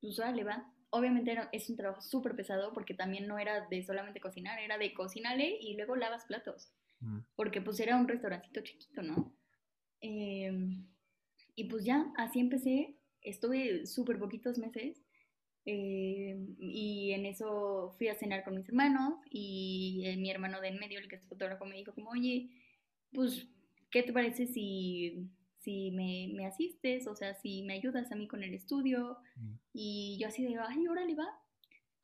[0.01, 0.73] Pues le va.
[0.91, 4.79] Obviamente era- es un trabajo súper pesado porque también no era de solamente cocinar, era
[4.79, 7.19] de cocinarle y luego lavas platos Mm.
[7.35, 9.35] porque pues era un restaurancito chiquito, ¿no?
[10.01, 10.87] Em,
[11.55, 15.03] y pues ya, así empecé, estuve súper poquitos meses
[15.65, 20.69] eh, y en eso fui a cenar con mis hermanos y eh, mi hermano de
[20.69, 22.51] en medio, el que es fotógrafo, me dijo como, oye,
[23.12, 23.49] pues,
[23.97, 27.07] ¿qué te parece si, si me, me asistes?
[27.07, 29.17] O sea, si me ayudas a mí con el estudio.
[29.37, 29.55] Mm.
[29.73, 31.27] Y yo así de, ay, órale, va.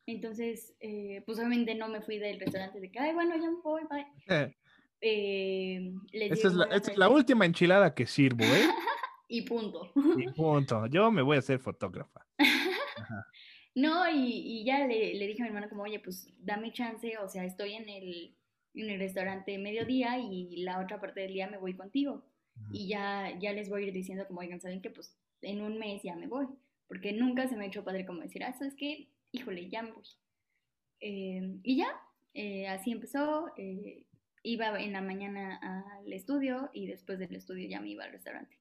[0.07, 3.59] Entonces, eh, pues obviamente no me fui del restaurante de que, ay, bueno, ya me
[3.63, 4.07] voy, bye.
[4.27, 4.55] Eh,
[5.03, 8.47] Eh, les esta, es la, "Buenas esta es la noches", última enchilada que sirvo, ¿eh?
[9.29, 9.93] Y punto.
[10.17, 10.87] Y punto.
[10.87, 12.27] Yo me voy a hacer fotógrafa.
[13.75, 17.17] No, y, y ya le, le dije a mi hermano como, oye, pues dame chance,
[17.19, 18.37] o sea, estoy en el,
[18.75, 22.25] en el restaurante mediodía y la otra parte del día me voy contigo.
[22.71, 24.91] Y ya, ya les voy a ir diciendo como, oigan, ¿saben qué?
[24.91, 26.47] Pues en un mes ya me voy.
[26.89, 29.09] Porque nunca se me ha hecho padre como decir, ah, ¿sabes qué?
[29.33, 30.05] Híjole, ya me voy.
[31.01, 31.89] Eh, y ya,
[32.35, 33.53] eh, así empezó.
[33.57, 34.03] eh,
[34.45, 35.61] iba en la mañana
[36.01, 38.59] al estudio y después del estudio ya me iba al restaurante.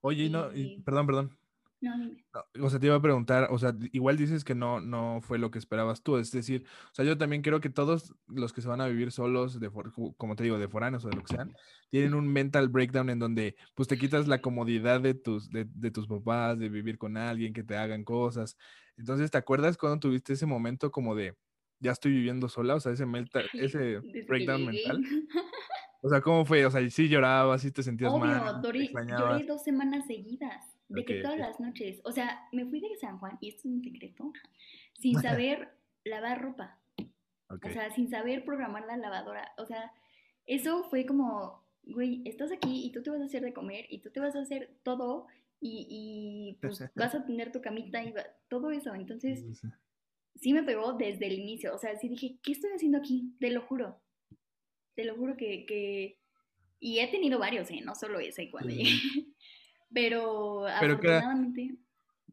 [0.00, 1.38] Oye, y no, Y- perdón, perdón.
[1.80, 2.24] No, dime.
[2.34, 5.38] No, O sea, te iba a preguntar, o sea, igual dices que no, no fue
[5.38, 8.60] lo que esperabas tú, es decir, o sea, yo también creo que todos los que
[8.62, 11.22] se van a vivir solos, de for- como- te digo, de foráneos o de lo
[11.22, 11.54] que sean,
[11.90, 15.90] tienen un mental breakdown en donde, pues, te quitas la comodidad de tus, de, de
[15.90, 18.56] tus papás, de vivir con alguien, que te hagan cosas.
[18.96, 21.36] Entonces, ¿te acuerdas cuando tuviste ese momento como de,
[21.78, 22.74] ya estoy viviendo sola?
[22.74, 25.00] O sea, ese, mental, ese breakdown mental.
[26.02, 26.64] O sea, ¿cómo fue?
[26.64, 31.20] O sea, sí llorabas, sí te sentías Obvio, mal, lloré dos semanas seguidas, de que
[31.22, 34.32] todas las noches, o sea, me fui de San Juan, y esto es un secreto,
[34.94, 35.68] sin saber
[36.04, 36.78] lavar ropa,
[37.48, 39.92] o sea, sin saber programar la lavadora, o sea,
[40.46, 43.98] eso fue como, güey, estás aquí y tú te vas a hacer de comer y
[44.00, 45.26] tú te vas a hacer todo
[45.60, 49.44] y, y pues vas a tener tu camita y va- todo eso, entonces
[50.38, 51.74] Sí, me pegó desde el inicio.
[51.74, 53.34] O sea, sí dije, ¿qué estoy haciendo aquí?
[53.40, 54.02] Te lo juro.
[54.94, 55.64] Te lo juro que.
[55.64, 56.18] que...
[56.78, 57.80] Y he tenido varios, ¿eh?
[57.82, 58.76] No solo ese cuando Sí.
[58.76, 58.90] llegué.
[59.96, 61.74] Pero, Pero que era- afortunadamente,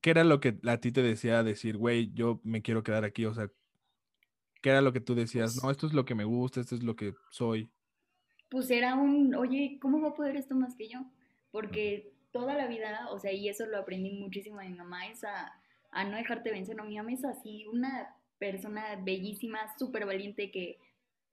[0.01, 3.25] ¿Qué era lo que a ti te decía decir, güey, yo me quiero quedar aquí?
[3.25, 3.49] O sea,
[4.61, 5.53] ¿qué era lo que tú decías?
[5.53, 7.69] Pues No, esto es lo que me gusta, esto es lo que soy.
[8.49, 10.99] pues era un, oye, ¿cómo va a poder esto más que yo?
[11.51, 15.23] Porque toda la vida, o sea, y eso lo aprendí muchísimo de mi mamá, es
[15.23, 15.53] a,
[15.91, 16.75] a no dejarte vencer.
[16.75, 20.79] No, mi mamá es así, una persona bellísima, súper valiente que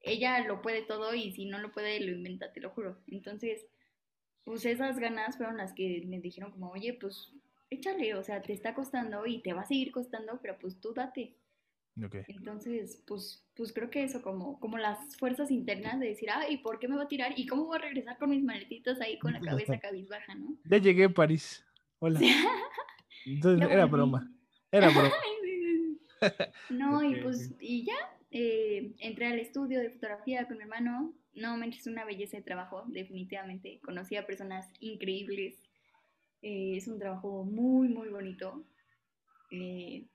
[0.00, 2.98] ella lo puede todo y si no lo puede, lo inventa, te lo juro.
[3.08, 3.66] Entonces,
[4.44, 7.32] pues esas ganas fueron las que me dijeron como, oye, pues
[7.70, 10.92] échale, o sea, te está costando y te va a seguir costando, pero pues tú
[10.92, 11.36] date.
[12.28, 16.78] Entonces, pues, pues creo que eso, como, como las fuerzas internas de decir, ay, ¿por
[16.78, 17.32] qué me voy a tirar?
[17.36, 20.56] ¿Y cómo voy a regresar con mis maletitas ahí con la cabeza cabizbaja, no?
[20.64, 21.64] Ya llegué a París.
[21.98, 22.20] Hola.
[23.26, 24.32] Entonces, era broma.
[24.72, 25.10] Era broma.
[26.70, 27.94] No, y pues, y ya,
[28.30, 31.14] eh, entré al estudio de fotografía con mi hermano.
[31.34, 33.80] No manches, una belleza de trabajo, definitivamente.
[33.84, 35.62] Conocí a personas increíbles.
[36.42, 38.64] Eh, es un trabajo muy, muy bonito.
[39.50, 40.06] Eh,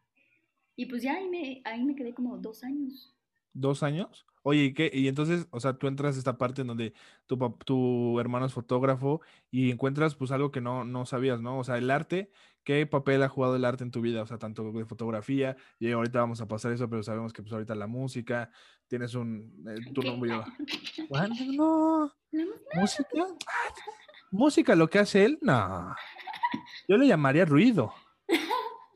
[0.76, 3.15] y pues ya ahí me, ahí me quedé como dos años.
[3.56, 4.28] ¿Dos años?
[4.44, 4.92] Oye, ¿y qué?
[4.94, 6.94] Y entonces, o sea, tú entras a esta parte en donde
[7.26, 11.58] tu, tu hermano es fotógrafo y encuentras pues algo que no, no sabías, ¿no?
[11.58, 12.30] O sea, el arte,
[12.66, 14.22] ¿qué papel ha jugado el arte en tu vida?
[14.22, 17.54] O sea, tanto de fotografía, y ahorita vamos a pasar eso, pero sabemos que pues
[17.54, 18.52] ahorita la música,
[18.88, 20.02] tienes un, eh, tu.
[20.02, 22.14] Bueno, no,
[22.74, 23.10] música,
[23.48, 23.74] Ah,
[24.32, 25.96] música, lo que hace él, no.
[26.90, 27.94] Yo le llamaría ruido.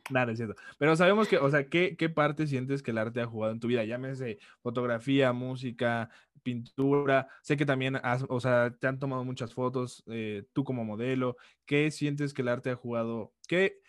[0.10, 0.56] Nada, es cierto.
[0.78, 3.60] Pero sabemos que, o sea, ¿qué, ¿qué parte sientes que el arte ha jugado en
[3.60, 3.84] tu vida?
[3.84, 6.10] Llámese fotografía, música,
[6.43, 7.28] pintura.
[7.41, 11.38] Sé que también has, o sea, te han tomado muchas fotos, eh, tú como modelo.
[11.65, 13.34] ¿Qué sientes que el arte ha jugado?
[13.48, 13.82] ¿Qué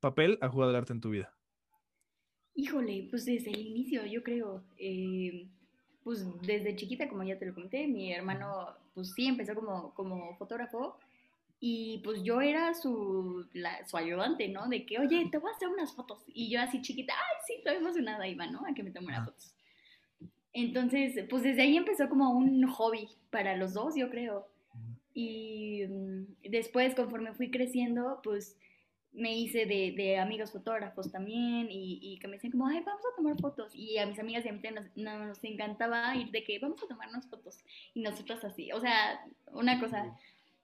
[0.00, 1.34] papel ha jugado el arte en tu vida?
[2.54, 4.62] Híjole, pues desde el inicio, yo creo.
[4.76, 5.48] eh,
[6.04, 10.36] pues desde chiquita, como ya te lo conté, mi hermano, pues sí, empezó como, como
[10.36, 10.98] fotógrafo
[11.64, 14.68] y pues yo era su, la- su ayudante, ¿no?
[14.68, 16.24] De que, oye, te voy a hacer unas fotos.
[16.26, 18.66] Y yo así chiquita, ay, sí, estoy emocionada, iba, ¿no?
[18.66, 19.26] A que me tomara Ajá.
[19.26, 19.54] fotos.
[20.52, 24.48] Entonces, pues desde ahí empezó como un hobby para los dos, yo creo.
[25.14, 28.58] Y mm, después, conforme fui creciendo, pues
[29.12, 33.02] me hice de, de amigos fotógrafos también y, y que me decían como, ay, vamos
[33.12, 33.72] a tomar fotos.
[33.72, 36.88] Y a mis amigas y a mí nos, nos encantaba ir de que vamos a
[36.88, 37.58] tomarnos fotos.
[37.94, 40.12] Y nosotros así, o sea, una cosa...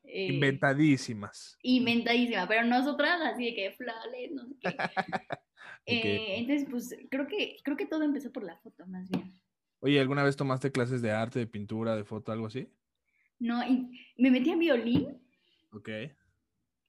[0.04, 1.58] eh, Inventadísimas.
[1.62, 4.76] inventadísima, pero nosotras así de que flales, no sé qué.
[5.90, 9.32] Eh, entonces, pues creo que, creo que todo empezó por la foto, más bien.
[9.80, 12.68] Oye, ¿alguna vez tomaste clases de arte, de pintura, de foto, algo así?
[13.38, 15.18] No, y me metí a violín.
[15.72, 15.88] Ok.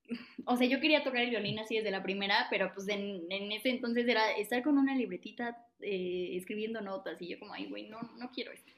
[0.46, 3.52] O sea, yo quería tocar el violín así desde la primera, pero pues en, en
[3.52, 7.88] ese entonces era estar con una libretita eh, escribiendo notas y yo como, ay, güey,
[7.90, 8.72] no, no quiero esto.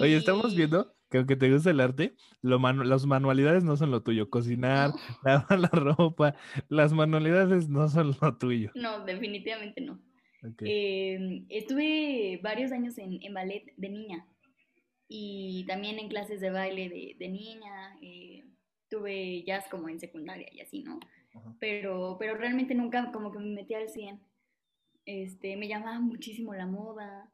[0.00, 3.90] Oye, estamos viendo que aunque te gusta el arte, lo manu- las manualidades no son
[3.90, 4.28] lo tuyo.
[4.30, 4.96] Cocinar, No.
[5.24, 6.34] lavar la ropa,
[6.68, 8.70] las manualidades no son lo tuyo.
[8.74, 10.00] No, definitivamente no.
[10.60, 14.26] Eh, estuve varios años en, en ballet de niña
[15.08, 17.96] y también en clases de baile de, de niña.
[18.02, 18.44] eh,
[18.88, 21.00] tuve jazz como en secundaria y así, ¿no?
[21.58, 24.20] Pero, pero realmente nunca como que me metí al 100.
[25.04, 27.30] Este, me llamaba muchísimo la moda.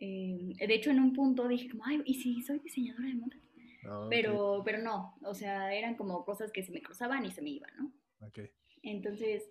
[0.00, 3.36] Eh, de hecho, en un punto dije como, ay, ¿y si soy diseñadora de moda?
[3.84, 7.42] Ah, Pero, pero no, o sea, eran como cosas que se me cruzaban y se
[7.42, 7.92] me iban, ¿no?
[8.20, 8.40] ok.
[8.82, 9.44] Entonces,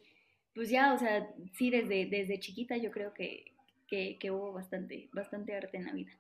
[0.56, 3.54] pues ya, o sea, sí, desde, desde chiquita yo creo que,
[3.88, 6.12] que, que hubo bastante, bastante arte en la vida.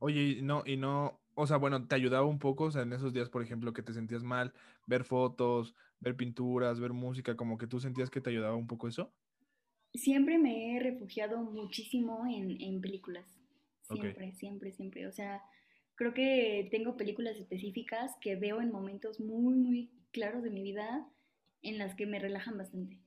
[0.00, 2.92] Oye, y no, y no, o sea, bueno, te ayudaba un poco, o sea, en
[2.92, 4.54] esos días, por ejemplo, que te sentías mal,
[4.86, 8.86] ver fotos, ver pinturas, ver música, como que tú sentías que te ayudaba un poco
[8.88, 9.12] eso.
[9.92, 13.26] Siempre me he refugiado muchísimo en, en películas.
[13.90, 15.06] Siempre, siempre, siempre.
[15.06, 15.42] O sea,
[15.94, 21.06] creo que tengo películas específicas que veo en momentos muy, muy claros de mi vida
[21.62, 22.98] en las que me relajan bastante.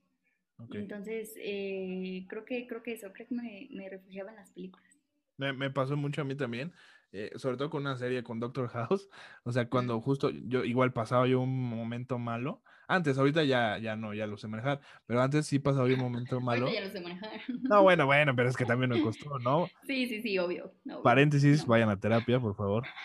[0.73, 4.95] Entonces, eh, creo que, creo que eso, creo que me, me refugiaba en las películas.
[5.37, 6.71] Me, me pasó mucho a mí también,
[7.11, 9.09] eh, sobre todo con una serie con Doctor House.
[9.43, 12.61] O sea, cuando justo yo igual pasaba yo un momento malo.
[12.87, 16.01] Antes, ahorita ya, ya no, ya lo sé manejar, pero antes sí pasaba yo un
[16.01, 16.69] momento malo.
[16.71, 17.31] Ya lo sé manejar.
[17.61, 19.67] No, bueno, bueno, pero es que también me costó, ¿no?
[19.83, 20.73] Sí, sí, sí, obvio.
[20.83, 21.01] no.
[21.01, 22.83] Paréntesis, No, vayan a terapia, por favor.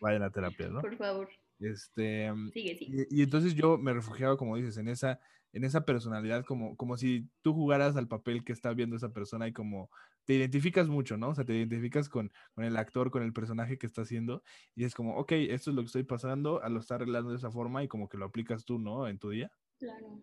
[0.00, 0.82] Vayan a terapia, ¿no?
[0.82, 3.06] Por favor, Este, sigue, sigue.
[3.10, 5.20] y, y entonces yo me refugiaba, como dices, en esa,
[5.56, 9.48] en esa personalidad, como, como si tú jugaras al papel que está viendo esa persona
[9.48, 9.90] y como
[10.24, 11.30] te identificas mucho, ¿no?
[11.30, 14.42] O sea, te identificas con, con el actor, con el personaje que está haciendo
[14.74, 17.36] y es como, ok, esto es lo que estoy pasando, a lo está arreglando de
[17.36, 19.08] esa forma y como que lo aplicas tú, ¿no?
[19.08, 19.50] En tu día.
[19.78, 20.22] Claro.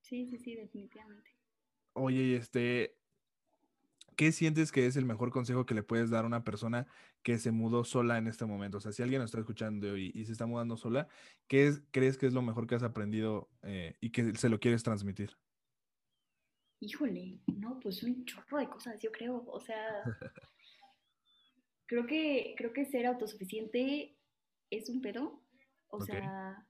[0.00, 1.30] Sí, sí, sí, definitivamente.
[1.94, 2.98] Oye, y este,
[4.18, 6.88] ¿qué sientes que es el mejor consejo que le puedes dar a una persona
[7.22, 8.78] que se mudó sola en este momento?
[8.78, 11.06] O sea, si alguien nos está escuchando y, y se está mudando sola,
[11.46, 14.58] ¿qué es, crees que es lo mejor que has aprendido eh, y que se lo
[14.58, 15.38] quieres transmitir?
[16.80, 19.44] Híjole, no, pues un chorro de cosas, yo creo.
[19.46, 20.02] O sea,
[21.86, 24.18] creo que, creo que ser autosuficiente
[24.70, 25.44] es un pedo.
[25.90, 26.66] O sea,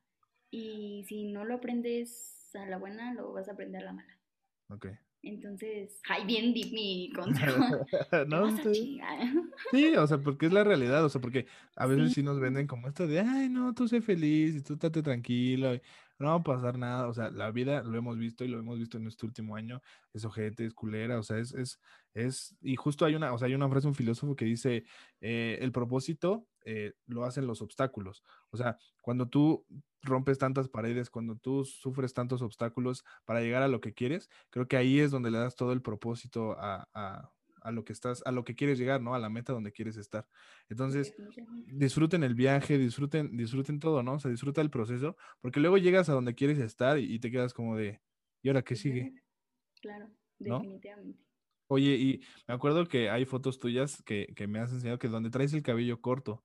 [0.50, 4.20] y si no lo aprendes a la buena, lo vas a aprender a la mala.
[4.68, 4.88] Ok.
[5.28, 7.86] Entonces, ay, bien deep mi consejo.
[8.28, 9.18] No, chingar.
[9.70, 12.14] Sí, o sea, porque es la realidad, o sea, porque a veces Sí.
[12.16, 15.74] sí nos venden como esto de, ay, no, tú sé feliz y tú estate tranquilo,
[15.74, 15.82] y
[16.18, 18.78] no va a pasar nada, o sea, la vida lo hemos visto y lo hemos
[18.78, 19.80] visto en este último año,
[20.12, 21.80] es ojete, es culera, o sea, es, es,
[22.14, 24.84] es, y justo hay una, o sea, hay una frase un filósofo que dice,
[25.20, 29.66] eh, el propósito eh, lo hacen los obstáculos, o sea, cuando tú
[30.02, 34.68] rompes tantas paredes, cuando tú sufres tantos obstáculos para llegar a lo que quieres, creo
[34.68, 38.22] que ahí es donde le das todo el propósito a, a, a lo que estás,
[38.24, 39.14] a lo que quieres llegar, ¿no?
[39.14, 40.28] A la meta donde quieres estar.
[40.68, 41.14] Entonces,
[41.66, 44.14] disfruten el viaje, disfruten, disfruten todo, ¿no?
[44.14, 47.30] O sea, disfruta el proceso, porque luego llegas a donde quieres estar y, y te
[47.30, 48.00] quedas como de,
[48.42, 49.14] ¿y ahora qué sigue?
[49.80, 50.58] Claro, ¿No?
[50.58, 51.24] definitivamente.
[51.70, 55.30] Oye, y me acuerdo que hay fotos tuyas que, que me has enseñado que donde
[55.30, 56.44] traes el cabello corto.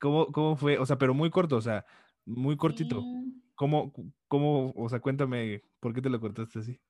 [0.00, 0.78] ¿Cómo, cómo fue?
[0.78, 1.84] O sea, pero muy corto, o sea,
[2.24, 3.00] muy cortito.
[3.00, 3.42] Sí.
[3.54, 3.92] ¿Cómo,
[4.28, 6.80] cómo, o sea, cuéntame, ¿por qué te lo cortaste así?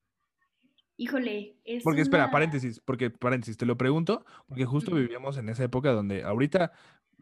[0.97, 5.63] Híjole, es Porque espera, paréntesis, porque paréntesis, te lo pregunto, porque justo vivíamos en esa
[5.63, 6.73] época donde ahorita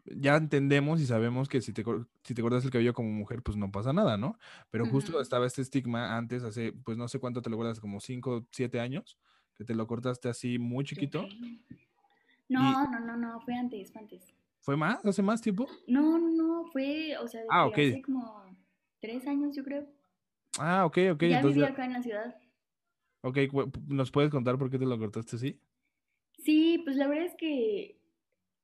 [0.04, 1.84] ya entendemos y sabemos que si te,
[2.24, 4.38] si te cortas el cabello como mujer, pues no pasa nada, ¿no?
[4.70, 8.00] Pero justo estaba este estigma antes, hace, pues no sé cuánto te lo guardas, como
[8.00, 9.16] 5, 7 años,
[9.54, 11.26] que te lo cortaste así muy chiquito.
[12.48, 14.34] No, no, no, no, fue antes, fue antes.
[14.60, 15.04] ¿Fue más?
[15.04, 15.68] ¿Hace más tiempo?
[15.86, 17.98] No, no, fue, o sea, Ah, desde ok.
[17.98, 18.44] hace como
[19.00, 19.88] tres años, yo creo.
[20.58, 22.36] Ah, ok, ok, ya entonces, vivía acá en la ciudad.
[23.22, 23.38] ok,
[23.86, 25.60] ¿nos puedes contar por qué te lo cortaste así?
[26.44, 28.00] Sí, pues la verdad es que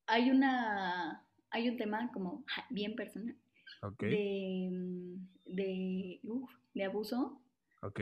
[0.06, 3.36] hay una, hay un tema como bien personal
[3.82, 7.40] Ok, de, mm, de, uf, de abuso.
[7.82, 8.00] ok,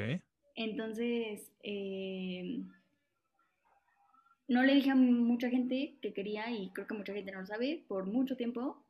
[0.54, 2.62] Entonces, eh,
[4.52, 7.46] no le dije a mucha gente que quería, y creo que mucha gente no lo
[7.46, 8.84] sabe, por mucho tiempo,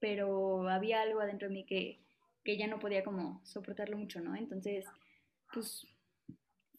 [0.00, 2.00] pero había algo adentro de mí que,
[2.42, 4.34] que ya no podía como soportarlo mucho, ¿no?
[4.34, 4.86] Entonces,
[5.52, 5.86] pues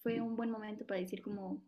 [0.02, 1.62] fue un buen momento para decir como,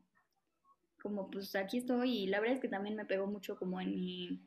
[1.01, 3.91] como pues aquí estoy, y la verdad es que también me pegó mucho como en
[3.91, 4.41] mi,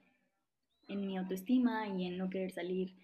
[0.88, 2.94] en mi autoestima y en no querer salir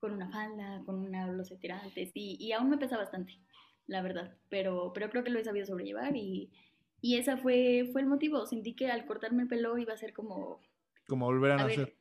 [0.00, 3.38] con una falda, con una blusa de tirantes, y, y aún me pesa bastante
[3.86, 6.50] la verdad, pero, pero creo que lo he sabido sobrellevar y,
[7.04, 8.46] y ese fue, fue el motivo.
[8.46, 10.60] Sentí que al cortarme el pelo iba a ser como,
[11.06, 11.86] como volver a a nacer.
[11.86, 11.96] ver,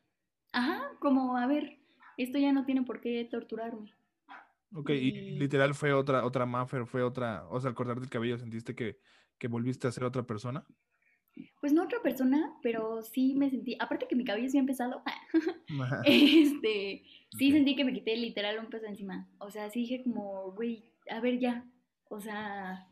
[0.54, 1.78] ajá, como, a ver,
[2.18, 3.94] esto ya no tiene por qué torturarme.
[4.76, 8.10] Ok, y y- literal fue otra, otra Maffer, fue otra, o sea, al cortarte el
[8.10, 8.98] cabello, ¿sentiste que,
[9.38, 10.66] que volviste a ser otra persona?
[11.60, 15.02] Pues no otra persona, pero sí me sentí, aparte que mi cabello es bien pesado,
[16.06, 17.04] este,
[17.38, 19.28] sí sentí que me quité literal un peso encima.
[19.40, 21.66] O sea, sí dije como, güey, a ver ya.
[22.10, 22.88] O sea,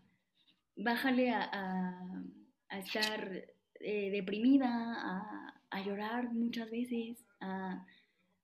[0.81, 2.23] bájale a, a-
[2.69, 3.31] a estar
[3.79, 7.85] eh, deprimida, a, a llorar muchas veces, a,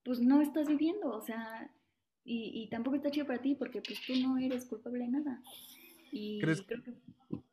[0.03, 1.71] pues no estás viviendo, o sea,
[2.23, 5.41] y, y tampoco está chido para ti porque pues tú no eres culpable de nada.
[6.11, 6.93] Y ¿Crees- creo que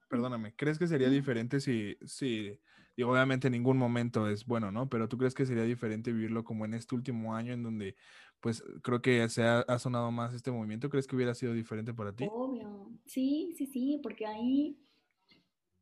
[0.08, 2.60] Perdóname, ¿crees que sería diferente si, si,
[2.96, 4.88] digo, obviamente en ningún momento es bueno, ¿no?
[4.88, 7.96] Pero tú crees que sería diferente vivirlo como en este último año en donde,
[8.40, 10.88] pues, creo que se ha, ha sonado más este movimiento?
[10.88, 12.28] ¿Crees que hubiera sido diferente para ti?
[12.30, 14.76] Obvio, sí, sí, sí, porque ahí,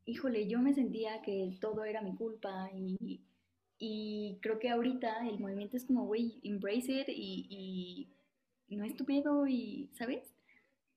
[0.05, 3.21] híjole, yo me sentía que todo era mi culpa y,
[3.77, 8.09] y creo que ahorita el movimiento es como, güey, embrace it y,
[8.67, 10.33] y no es tu pedo y, ¿sabes?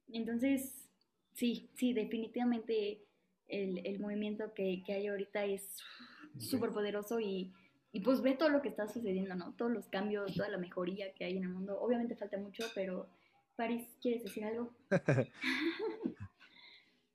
[0.08, 0.88] Entonces,
[1.32, 3.02] sí, sí, definitivamente
[3.48, 5.76] el, el movimiento que, que hay ahorita es
[6.38, 7.52] súper poderoso y,
[7.92, 9.54] y pues ve todo lo que está sucediendo, ¿no?
[9.54, 11.78] Todos los cambios, toda la mejoría que hay en el mundo.
[11.80, 13.08] Obviamente falta mucho, pero
[13.56, 14.70] Paris, ¿quieres decir algo?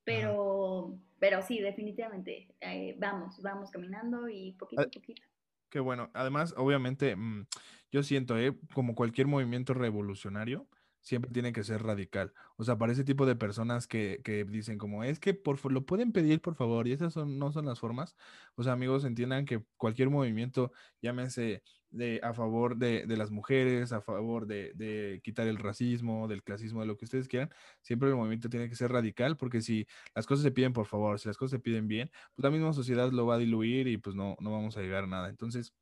[0.04, 5.22] Pero, pero sí, definitivamente, eh, vamos, vamos caminando y poquito a Ah, poquito.
[5.70, 6.10] Qué bueno.
[6.14, 7.46] Además, obviamente, mm,
[7.92, 8.58] yo siento, ¿eh?
[8.74, 10.68] Como cualquier movimiento revolucionario,
[11.02, 12.34] siempre tiene que ser radical.
[12.58, 15.86] O sea, para ese tipo de personas que, que dicen como, es que por, lo
[15.86, 18.16] pueden pedir, por favor, y esas son, no son las formas.
[18.56, 23.92] O sea, amigos, entiendan que cualquier movimiento, llámese de, a favor de, de las mujeres,
[23.92, 27.50] a favor de, de quitar el racismo, del clasismo, de lo que ustedes quieran,
[27.82, 31.20] siempre el movimiento tiene que ser radical, porque si las cosas se piden por favor,
[31.20, 33.98] si las cosas se piden bien, pues la misma sociedad lo va a diluir y
[33.98, 35.30] pues no, no vamos a llegar a nada.
[35.30, 35.74] Entonces,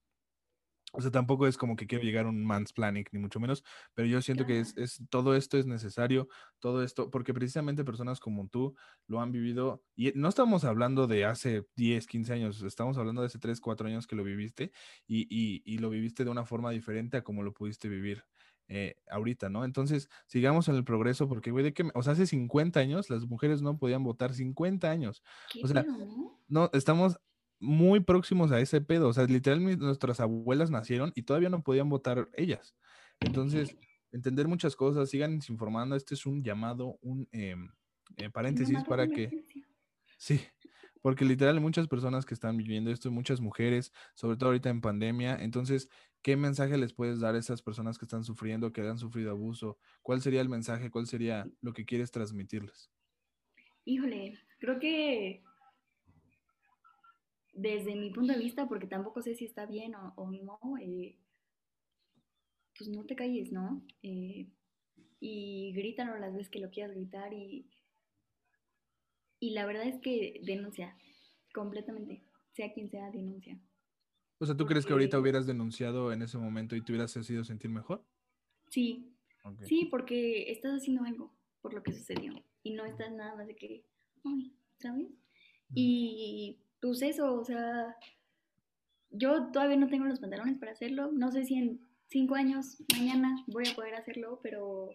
[0.93, 4.07] o sea, tampoco es como que quiero llegar a un mansplaining, ni mucho menos, pero
[4.07, 6.27] yo siento que es, es todo esto es necesario,
[6.59, 8.75] todo esto, porque precisamente personas como tú
[9.07, 13.27] lo han vivido, y no estamos hablando de hace 10, 15 años, estamos hablando de
[13.27, 14.71] hace 3, 4 años que lo viviste
[15.07, 18.23] y, y, y lo viviste de una forma diferente a como lo pudiste vivir
[18.71, 19.65] eh, ahorita, ¿no?
[19.65, 23.25] Entonces, sigamos en el progreso, porque, güey, de que, o sea, hace 50 años las
[23.25, 25.23] mujeres no podían votar, 50 años.
[25.51, 25.83] ¿Qué O sea,
[26.47, 27.19] no, estamos
[27.59, 29.09] muy próximos a ese pedo.
[29.09, 32.75] O sea, literalmente nuestras abuelas nacieron y todavía no podían votar ellas.
[33.19, 33.75] Entonces,
[34.11, 35.95] entender muchas cosas, sigan informando.
[35.95, 37.71] Este es un llamado, un em,
[38.17, 39.45] eh, paréntesis para que,
[40.17, 40.41] sí,
[41.01, 44.81] porque literal hay muchas personas que están viviendo esto, muchas mujeres, sobre todo ahorita en
[44.81, 45.37] pandemia.
[45.41, 45.89] Entonces,
[46.21, 49.77] ¿qué mensaje les puedes dar a esas personas que están sufriendo, que han sufrido abuso?
[50.01, 50.89] ¿Cuál sería el mensaje?
[50.89, 52.91] ¿Cuál sería lo que quieres transmitirles?
[53.85, 55.43] Híjole, creo que
[57.61, 61.17] desde mi punto de vista, porque tampoco sé si está bien o, o no, eh,
[62.77, 63.85] pues no te calles, ¿no?
[64.01, 64.47] Eh,
[65.19, 67.69] y grítalo las veces que lo quieras gritar y,
[69.39, 70.97] y la verdad es que denuncia,
[71.53, 73.59] completamente, sea quien sea, denuncia.
[74.39, 77.43] O sea, ¿tú crees que ahorita hubieras denunciado en ese momento y te hubieras sido
[77.43, 78.05] sentir mejor?
[78.69, 79.13] Sí,
[79.65, 83.55] sí, porque estás haciendo algo por lo que sucedió y no estás nada más de
[83.57, 83.83] que,
[84.23, 85.09] ay, ¿sabes?
[85.75, 87.95] Y pues eso, o sea,
[89.11, 91.11] yo todavía no tengo los pantalones para hacerlo.
[91.11, 94.89] No sé si en cinco años, mañana, voy a poder hacerlo, pero,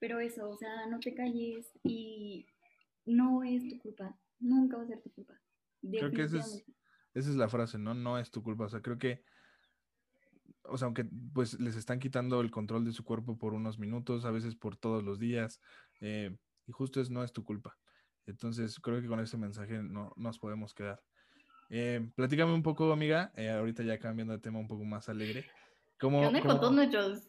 [0.00, 2.46] pero eso, o sea, no te calles y
[3.06, 4.16] no es tu culpa.
[4.40, 5.34] Nunca va a ser tu culpa.
[5.82, 6.64] Creo que esa es,
[7.14, 7.94] esa es la frase, ¿no?
[7.94, 8.64] No es tu culpa.
[8.64, 9.24] O sea, creo que,
[10.64, 14.24] o sea, aunque pues les están quitando el control de su cuerpo por unos minutos,
[14.24, 15.60] a veces por todos los días,
[16.00, 17.76] eh, y justo es no es tu culpa.
[18.26, 21.02] Entonces, creo que con ese mensaje no nos podemos quedar.
[21.70, 25.46] Eh, platícame un poco, amiga, eh, ahorita ya cambiando de tema un poco más alegre.
[25.98, 27.28] ¿Cómo, ¿Qué onda con todos nuestros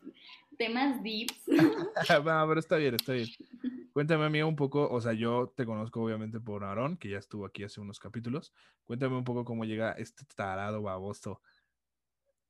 [0.58, 1.40] temas deeps?
[2.28, 3.28] Va, pero está bien, está bien.
[3.94, 7.46] Cuéntame, amiga, un poco, o sea, yo te conozco obviamente por Aarón, que ya estuvo
[7.46, 8.54] aquí hace unos capítulos.
[8.84, 11.42] Cuéntame un poco cómo llega este tarado baboso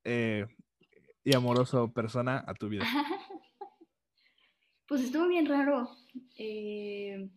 [0.04, 0.48] eh,
[1.24, 2.86] y amoroso persona a tu vida.
[4.88, 5.90] Pues estuvo bien raro.
[6.38, 7.28] Eh,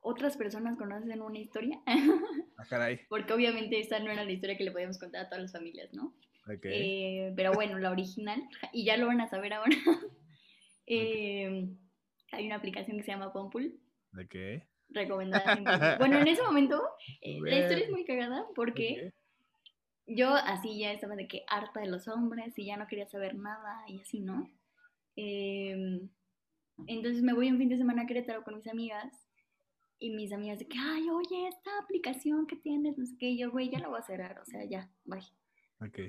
[0.00, 3.00] otras personas conocen una historia, Ah, caray.
[3.08, 5.92] porque obviamente esta no era la historia que le podíamos contar a todas las familias,
[5.92, 6.14] ¿no?
[6.46, 6.64] Ok.
[6.64, 9.70] Eh, pero bueno, la original, y ya lo van a saber ahora.
[10.92, 11.68] Eh,
[12.32, 13.78] hay una aplicación que se llama Pompool,
[14.12, 14.64] ok.
[14.88, 15.44] recomendada.
[15.56, 15.98] 100%.
[15.98, 16.82] Bueno, en ese momento,
[17.20, 19.12] eh, la historia es muy cagada porque
[20.06, 23.36] yo así ya estaba de que harta de los hombres y ya no quería saber
[23.36, 24.50] nada y así, ¿no?
[25.14, 26.00] Eh,
[26.88, 29.12] entonces me voy un fin de semana a Querétaro con mis amigas
[30.00, 33.38] y mis amigas de que, ay, oye, esta aplicación que tienes, no sé qué, y
[33.38, 35.20] yo, güey, ya la voy a cerrar, o sea, ya, bye.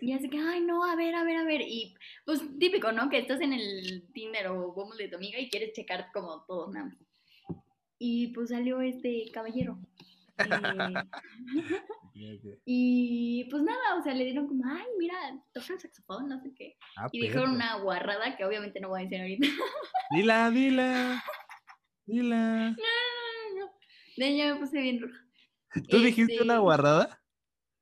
[0.02, 1.62] Y así que, ay, no, a ver, a ver, a ver.
[1.62, 3.10] Y pues típico, ¿no?
[3.10, 6.72] Que estás en el Tinder o Bumble de tu amiga y quieres checar como todo,
[6.74, 6.98] nada más.
[7.98, 9.80] Y pues salió este caballero.
[10.38, 10.38] Eh,
[12.66, 15.16] y pues nada, o sea, le dieron como, ay, mira,
[15.54, 16.76] toca el saxofón, no sé qué.
[16.98, 19.48] Ah, Y dijeron una guarrada que obviamente no voy a decir ahorita.
[20.12, 21.24] Dila, dila.
[22.06, 22.36] Dila.
[22.36, 22.76] No, no,
[24.26, 25.20] ahí ya me puse bien roja.
[25.90, 27.22] ¿Tú dijiste Este, una guarrada?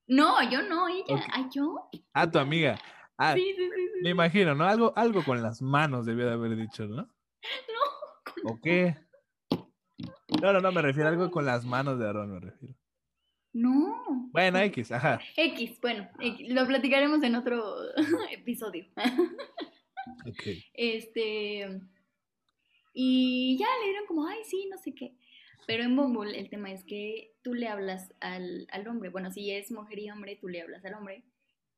[0.07, 1.03] No, yo no, ella.
[1.15, 1.21] Ok.
[1.31, 1.89] Ay, yo.
[2.13, 2.79] Ah, tu amiga.
[3.17, 3.99] Ah, Sí, sí, sí, sí.
[4.03, 4.65] me imagino, ¿no?
[4.65, 7.07] Algo, algo con las manos debió de haber dicho, ¿no?
[8.43, 8.51] No.
[8.53, 8.95] ¿O qué?
[10.41, 12.75] No, no, no, me refiero a algo con las manos de Aarón, me refiero.
[13.51, 14.29] No.
[14.31, 15.19] Bueno, X, ajá.
[15.35, 17.75] X, bueno, X, lo platicaremos en otro
[18.31, 18.85] episodio.
[20.25, 20.43] Ok.
[20.73, 21.81] Este.
[22.93, 25.17] Y ya le dieron como, ay, sí, no sé qué.
[25.70, 29.11] Pero en Bumble el tema es que tú le hablas al, al hombre.
[29.11, 31.24] Bueno, si es mujer y hombre, tú le hablas al hombre.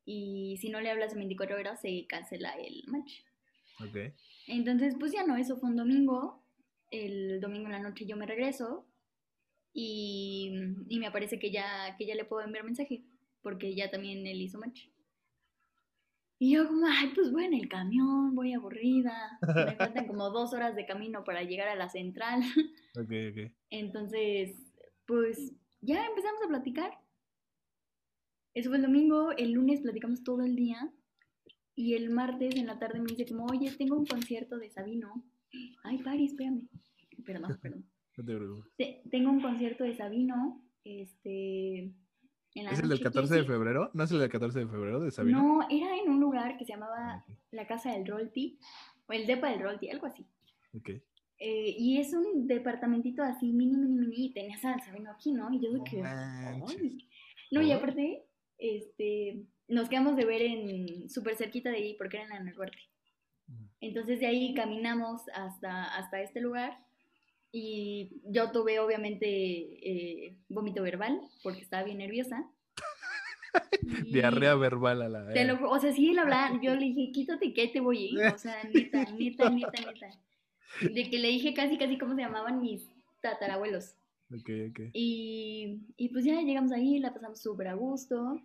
[0.06, 3.20] Y si no le hablas en 24 horas, se cancela el match.
[3.80, 4.14] Ok.
[4.46, 6.42] Entonces, pues ya no, eso fue un domingo.
[6.90, 8.88] El domingo en la noche yo me regreso
[9.74, 10.50] y,
[10.88, 13.04] y me aparece que ya, que ya le puedo enviar mensaje,
[13.42, 14.86] porque ya también él hizo match.
[16.42, 19.38] Y yo como, ay, pues voy en el camión, voy aburrida.
[19.64, 22.40] Me faltan como dos horas de camino para llegar a la central.
[22.98, 23.52] Ok, ok.
[23.70, 24.56] Entonces,
[25.06, 26.98] pues ya empezamos a platicar.
[28.54, 30.92] Eso fue el domingo, el lunes platicamos todo el día
[31.76, 35.24] y el martes en la tarde me dice como, oye, tengo un concierto de Sabino.
[35.84, 36.68] Ay, Pari, espérame.
[37.24, 37.84] Perdón, perdón.
[38.16, 38.72] No te preocupes.
[38.76, 41.92] Te- tengo un concierto de Sabino, este...
[42.54, 43.52] en la ¿Es el del noche, 14 de ¿quieres ir?".
[43.56, 43.90] febrero?
[43.94, 45.42] ¿No es el del 14 de febrero de Sabino?
[45.42, 47.36] No, era en un lugar que se Ah, llamaba ok.
[47.52, 48.58] la Casa del Rolti,
[49.06, 50.26] o el Depa del Rolti, algo así.
[50.76, 50.90] Ok.
[51.44, 55.52] Eh, y es un departamentito así, mini, mini, mini, y tenías al Sabino aquí, ¿no?
[55.52, 56.02] Y yo de que...
[57.50, 58.24] No, y aparte,
[58.58, 62.78] este, nos quedamos de ver en súper cerquita de ahí porque era en la Narvarte.
[63.48, 63.64] Mm.
[63.80, 66.78] Entonces de ahí caminamos hasta, hasta este lugar
[67.52, 72.48] y yo tuve obviamente eh, vómito verbal porque estaba bien nerviosa.
[73.82, 77.12] Y Diarrea verbal a la lo, ju- o sea, sí, él hablaba, yo le dije,
[77.12, 78.34] quítate que te voy a ir.
[78.34, 80.18] O sea, neta, neta, neta, neta.
[80.80, 82.88] De que le dije casi, casi cómo se llamaban mis
[83.20, 83.94] tatarabuelos.
[84.32, 84.80] Ok, ok.
[84.94, 88.40] Y, y pues ya llegamos ahí, la pasamos súper a gusto.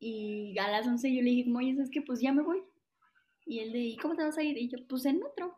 [0.00, 2.62] Y a las 11 yo le dije, oye, es que pues ya me voy.
[3.46, 4.58] Y él de, ¿y cómo te vas a ir?
[4.58, 5.56] Y yo, pues en otro.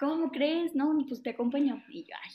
[0.00, 0.74] ¿Cómo crees?
[0.74, 1.82] No, pues te acompaño.
[1.90, 2.32] Y yo, ay.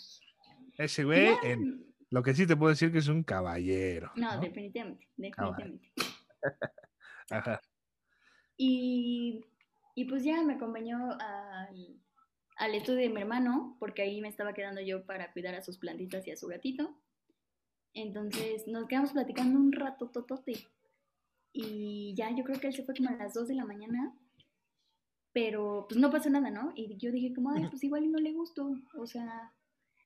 [0.78, 4.12] Ese güey, en- lo que sí te puedo decir que es un caballero.
[4.16, 4.42] No, ¿no?
[4.42, 5.92] definitivamente, definitivamente.
[7.32, 7.60] Ajá.
[8.56, 9.44] Y,
[9.96, 12.00] y pues ya me acompañó al,
[12.58, 15.78] al estudio de mi hermano, porque ahí me estaba quedando yo para cuidar a sus
[15.78, 16.96] plantitas y a su gatito.
[17.94, 20.68] Entonces nos quedamos platicando un rato totote.
[21.52, 24.14] Y ya yo creo que él se fue como a las 2 de la mañana.
[25.36, 26.72] Pero pues no pasó nada, ¿no?
[26.76, 28.74] Y yo dije como, ay, pues igual no le gustó.
[28.98, 29.52] O sea,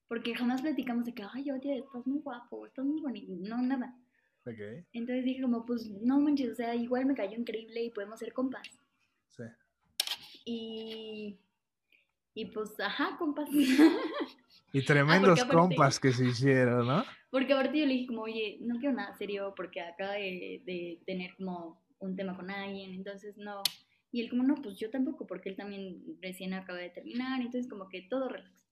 [0.07, 3.31] porque jamás platicamos de que, ay, oye, estás muy guapo, estás muy bonito.
[3.37, 3.95] No, nada.
[4.47, 4.87] Ok.
[4.91, 8.33] Entonces dije como, pues no manches, o sea, igual me cayó increíble y podemos ser
[8.33, 8.67] compas.
[9.27, 9.43] Sí.
[10.45, 11.39] Y,
[12.33, 13.49] y pues, ajá, compas.
[14.71, 17.03] Y tremendos aparte- compas que se hicieron, ¿no?
[17.31, 21.01] porque ahorita yo le dije como, oye, no quiero nada serio porque acaba de, de
[21.07, 23.61] tener como un tema con alguien, entonces no.
[24.11, 27.69] Y él como, no, pues yo tampoco, porque él también recién acaba de terminar, entonces
[27.69, 28.67] como que todo relax.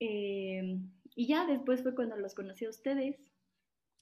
[0.00, 0.78] Eh,
[1.14, 3.16] y ya después fue cuando los conocí a ustedes.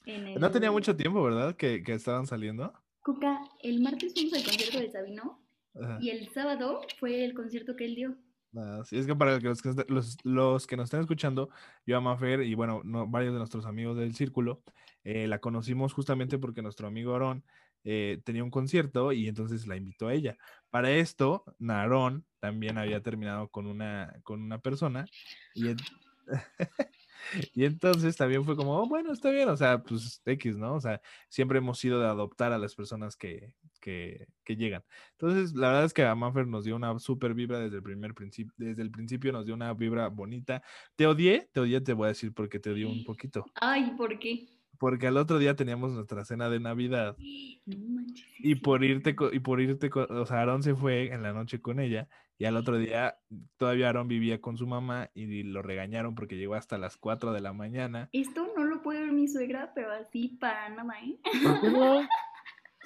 [0.07, 1.57] en No tenía el- mucho tiempo, ¿verdad?
[1.57, 2.73] Que, que estaban saliendo.
[3.03, 5.43] Cuca, el martes fuimos al concierto de Sabino
[5.75, 5.99] Ajá.
[6.01, 8.17] y el sábado fue el concierto que él dio.
[8.57, 11.51] Ah, sí, es que para los que, los, los que nos estén escuchando,
[11.85, 14.63] yo a Mafer y bueno, no, varios de nuestros amigos del círculo,
[15.05, 17.45] eh, la conocimos justamente porque nuestro amigo Aarón
[17.91, 20.37] eh, tenía un concierto y entonces la invitó a ella.
[20.71, 25.11] Para esto, Narón también había terminado con una, con una persona
[25.55, 25.87] y, en-
[27.55, 30.75] y entonces también fue como, "Oh, bueno, está bien, o sea, pues X, ¿no?
[30.75, 34.85] O sea, siempre hemos sido de adoptar a las personas que, que, que llegan.
[35.13, 38.15] Entonces, la verdad es que a Manfer nos dio una super vibra desde el primer
[38.15, 40.63] principio, desde el principio nos dio una vibra bonita.
[40.97, 43.51] Te odié, te odié, te voy a decir porque te odié un poquito.
[43.61, 44.58] Ay, ¿por qué?
[44.79, 47.17] Porque al otro día teníamos nuestra cena de Navidad
[47.67, 48.27] No manches.
[48.39, 51.81] y por irte, y por irte, o sea, Aarón se fue en la noche con
[51.81, 52.09] ella
[52.39, 53.19] y al otro día
[53.57, 57.41] todavía Aarón vivía con su mamá y lo regañaron porque llegó hasta las 4 de
[57.41, 58.09] la mañana.
[58.13, 61.19] Esto no lo puede ver mi suegra, pero así para nada, ¿eh?
[61.43, 62.09] ¿Por qué no?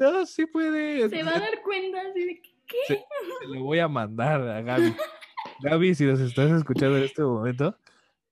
[0.00, 1.08] No, sí puede.
[1.10, 2.76] Se va a dar cuenta así de que, ¿qué?
[2.88, 4.94] Se, se lo voy a mandar a Gaby.
[5.60, 7.76] Gaby, si nos estás escuchando en este momento,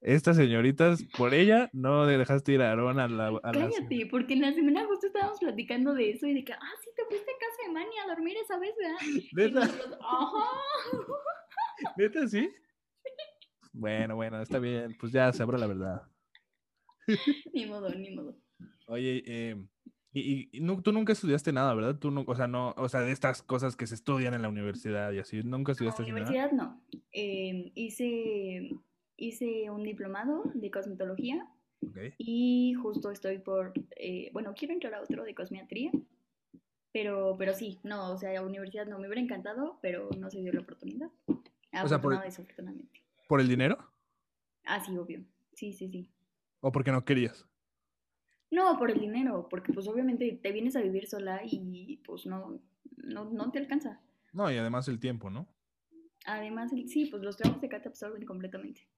[0.01, 3.27] estas señoritas, por ella no dejaste ir a Aarón a la.
[3.29, 6.53] A la Cállate, porque en la semana justo estábamos platicando de eso y de que,
[6.53, 8.99] ah, sí, te fuiste a casa de Manny a dormir esa vez, ¿verdad?
[9.31, 9.61] Y ¿Neta?
[9.67, 9.99] nosotros.
[11.97, 12.51] ¿Neta sí?
[13.73, 14.97] Bueno, bueno, está bien.
[14.99, 16.03] Pues ya sabrá la verdad.
[17.55, 18.37] ni modo, ni modo.
[18.87, 19.57] Oye, eh,
[20.13, 21.97] y, y- y tú nunca estudiaste nada, ¿verdad?
[21.99, 24.49] Tú no, o sea, no, o sea, de estas cosas que se estudian en la
[24.49, 26.13] universidad y así, nunca estudiaste nada.
[26.13, 26.83] universidad no.
[27.13, 28.71] Eh, hice,
[29.21, 31.49] hice un diplomado de cosmetología
[31.87, 31.99] Ok.
[32.19, 35.93] y justo estoy por, eh, bueno, quiero entrar a otro de cosmetría,
[36.93, 40.53] pero, pero sí, no, o sea, universidad no, me hubiera encantado, pero no se dio
[40.53, 41.11] la oportunidad.
[41.83, 43.05] O sea, por- desafortunadamente.
[43.29, 43.79] ¿Por el dinero?
[44.65, 45.25] Ah, sí, obvio.
[45.55, 46.09] Sí, sí, sí.
[46.61, 47.47] ¿O porque no querías?
[48.51, 52.61] No, por el dinero, porque pues obviamente te vienes a vivir sola y pues no,
[52.97, 54.01] no, no te alcanza.
[54.33, 55.47] No, y además el tiempo, ¿no?
[56.27, 58.89] Además, sí, pues los trabajos de acá te absorben completamente.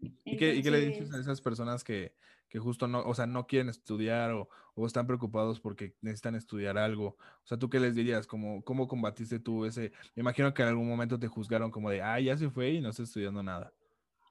[0.00, 2.14] ¿Y qué, y qué le dices a esas personas que,
[2.48, 6.78] que justo no, o sea, no quieren estudiar o, o están preocupados porque necesitan estudiar
[6.78, 7.16] algo?
[7.18, 8.26] O sea, ¿tú qué les dirías?
[8.26, 9.92] ¿Cómo, cómo combatiste tú ese?
[10.14, 12.80] Me imagino que en algún momento te juzgaron como de, ah, ya se fue y
[12.80, 13.72] no está estudiando nada.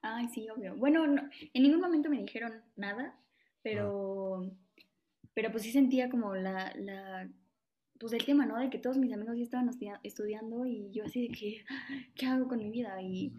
[0.02, 0.76] Ay, sí, obvio.
[0.76, 3.18] Bueno, no- en ningún momento me dijeron nada,
[3.62, 4.52] pero,
[5.34, 7.30] pero pues sí sentía como la, la,
[8.00, 8.60] pues el tema, ¿no?
[8.60, 11.66] De que todos mis amigos sí estaban estudia- estudiando y yo así de que,
[12.16, 13.02] ¿qué hago con mi vida?
[13.02, 13.34] Y,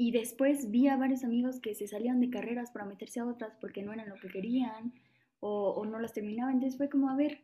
[0.00, 3.58] y después vi a varios amigos que se salían de carreras para meterse a otras
[3.60, 4.94] porque no eran lo que querían
[5.40, 6.54] o, no las terminaban.
[6.54, 7.42] Entonces fue como, a ver,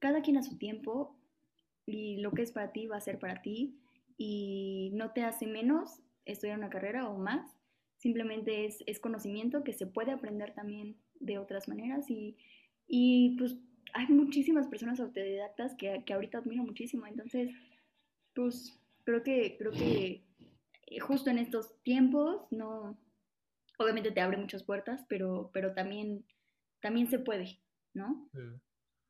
[0.00, 1.16] cada quien a su tiempo
[1.86, 3.78] y lo que es para ti va a ser para ti
[4.18, 7.56] y no te hace menos estudiar una carrera o más.
[7.96, 12.36] Simplemente es, es conocimiento que se puede aprender también de otras maneras y,
[12.86, 13.56] y pues
[13.94, 17.06] hay muchísimas personas autodidactas que, que ahorita admiro muchísimo.
[17.06, 17.50] Entonces,
[18.34, 20.23] pues creo que, creo que
[21.00, 22.98] justo en estos tiempos, no,
[23.78, 26.24] obviamente te abre muchas puertas, pero, pero también,
[26.80, 27.60] también se puede,
[27.92, 28.30] ¿no?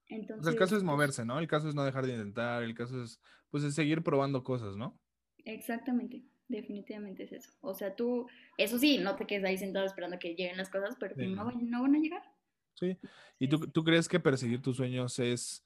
[0.09, 1.39] Entonces, sea, el caso es pues, moverse, ¿no?
[1.39, 3.21] El caso es no dejar de intentar, el caso es,
[3.51, 4.99] pues, es seguir probando cosas, ¿no?
[5.45, 7.51] Exactamente, definitivamente es eso.
[7.61, 8.27] O sea, tú,
[8.57, 11.37] eso sí, no te quedes ahí sentado esperando que lleguen las cosas, pero Sí, no,
[11.37, 11.45] no.
[11.47, 12.23] van- no van a llegar.
[12.75, 12.99] Sí.
[13.39, 15.65] ¿Y tú, tú crees que perseguir tus sueños es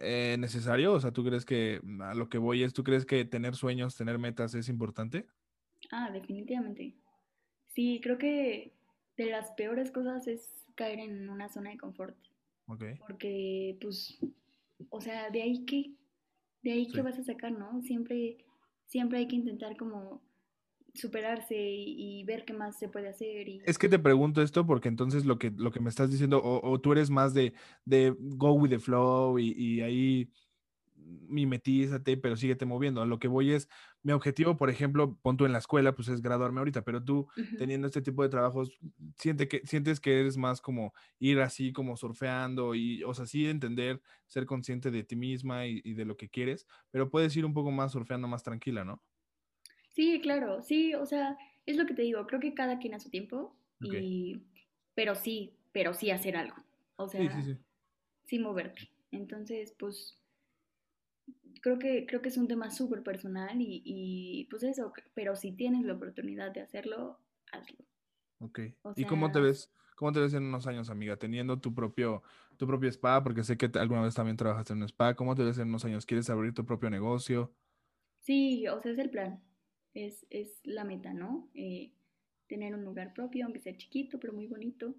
[0.00, 0.92] eh, necesario?
[0.94, 3.54] O sea, ¿tú crees que mm, a lo que voy es, ¿tú crees que tener
[3.54, 5.26] sueños, tener metas es importante?
[5.90, 6.96] Ah, definitivamente.
[7.68, 8.72] Sí, creo que
[9.16, 12.16] de las peores cosas es caer en una zona de confort,
[12.66, 12.84] Ok.
[12.98, 14.18] porque pues,
[14.88, 15.92] o sea, de ahí qué,
[16.62, 16.92] de ahí Sí.
[16.92, 17.80] qué vas a sacar, ¿no?
[17.82, 18.38] Siempre,
[18.86, 20.22] siempre hay que intentar como
[20.94, 24.66] superarse y, y ver qué más se puede hacer y Es que te pregunto esto
[24.66, 27.52] porque entonces lo que, lo que me estás diciendo, o, o tú eres más de,
[27.84, 30.30] de go with the flow y, y ahí
[30.96, 33.02] mimetízate, pero síguete moviendo.
[33.02, 33.68] A lo que voy es,
[34.02, 37.28] mi objetivo, por ejemplo, pon tú en la escuela, pues es graduarme ahorita, pero tú
[37.56, 38.78] teniendo este tipo de trabajos,
[39.16, 43.46] siente que, sientes que eres más como ir así como surfeando y, o sea, sí
[43.48, 47.44] entender, ser consciente de ti misma y, y de lo que quieres, pero puedes ir
[47.44, 49.02] un poco más surfeando más tranquila, ¿no?
[50.00, 51.36] Sí, claro, sí, o sea,
[51.66, 54.40] es lo que te digo, creo que cada quien a su tiempo, y,
[54.94, 56.56] pero sí, pero sí hacer algo,
[56.96, 57.60] o sea, Sí, sí, sí.
[58.24, 58.88] sí moverte.
[59.12, 60.18] Entonces, pues,
[61.60, 65.52] creo que, creo que es un tema súper personal y, y, pues eso, pero si
[65.52, 67.18] tienes la oportunidad de hacerlo,
[67.52, 67.76] hazlo.
[68.38, 68.58] Ok.
[68.80, 69.70] O ¿Y cómo te ves?
[69.96, 71.18] ¿Cómo te ves en unos años, amiga?
[71.18, 72.22] Teniendo tu propio,
[72.56, 75.12] tu propio spa, porque sé que alguna vez también trabajaste en un spa.
[75.12, 76.06] ¿Cómo te ves en unos años?
[76.06, 77.52] ¿Quieres abrir tu propio negocio?
[78.20, 79.42] Sí, o sea, es el plan,
[79.94, 81.48] es, es la meta, ¿no?
[81.54, 81.92] Eh,
[82.48, 84.94] tener un lugar propio, aunque sea chiquito, pero muy bonito.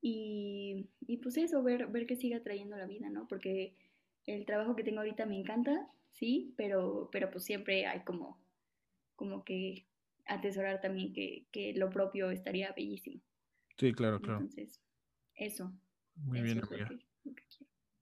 [0.00, 3.26] Y, y pues eso, ver, ver que siga trayendo la vida, ¿no?
[3.26, 3.74] Porque
[4.26, 8.38] el trabajo que tengo ahorita me encanta, sí, pero, pero pues siempre hay como,
[9.16, 9.86] como que
[10.26, 13.22] atesorar también que, que lo propio estaría bellísimo.
[13.78, 14.40] Sí, claro, claro.
[14.40, 14.80] Entonces,
[15.34, 15.72] eso,
[16.16, 16.88] Muy eso bien, amiga.
[16.88, 16.98] que,
[17.34, 17.44] que.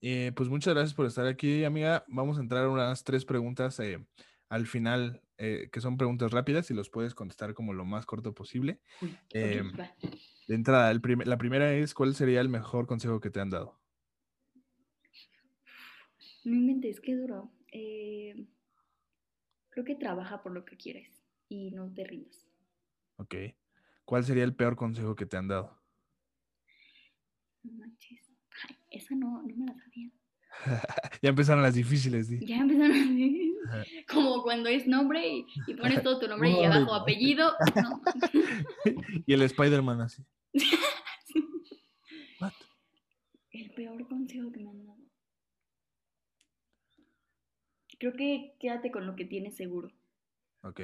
[0.01, 2.05] Eh, pues muchas gracias por estar aquí, amiga.
[2.09, 4.05] Vamos a entrar a unas tres preguntas eh,
[4.49, 8.33] al final, eh, que son preguntas rápidas y los puedes contestar como lo más corto
[8.33, 8.81] posible.
[9.01, 9.93] Uy, Eh, va.
[10.47, 13.51] de entrada, el prim- la primera es, ¿cuál sería el mejor consejo que te han
[13.51, 13.81] dado?
[16.45, 17.53] No inventes, qué duro.
[17.73, 18.47] Eh,
[19.71, 22.47] creo que trabaja por lo que quieres y no te rindas.
[23.17, 23.35] Ok.
[24.05, 25.81] ¿Cuál sería el peor consejo que te han dado?
[27.65, 28.31] No manches.
[28.69, 30.11] Ay, esa no, no me la sabía.
[31.23, 32.45] ya empezaron las difíciles, di.
[32.47, 33.52] Ya empezaron a decir.
[34.13, 37.53] Como cuando es nombre y, y pones todo tu nombre y abajo apellido.
[37.77, 38.03] No.
[39.27, 40.23] y el Spider-Man así.
[42.41, 42.53] What?
[43.51, 44.99] El peor consejo que me han dado.
[47.99, 49.89] Creo que quédate con lo que tienes seguro.
[50.63, 50.81] Ok.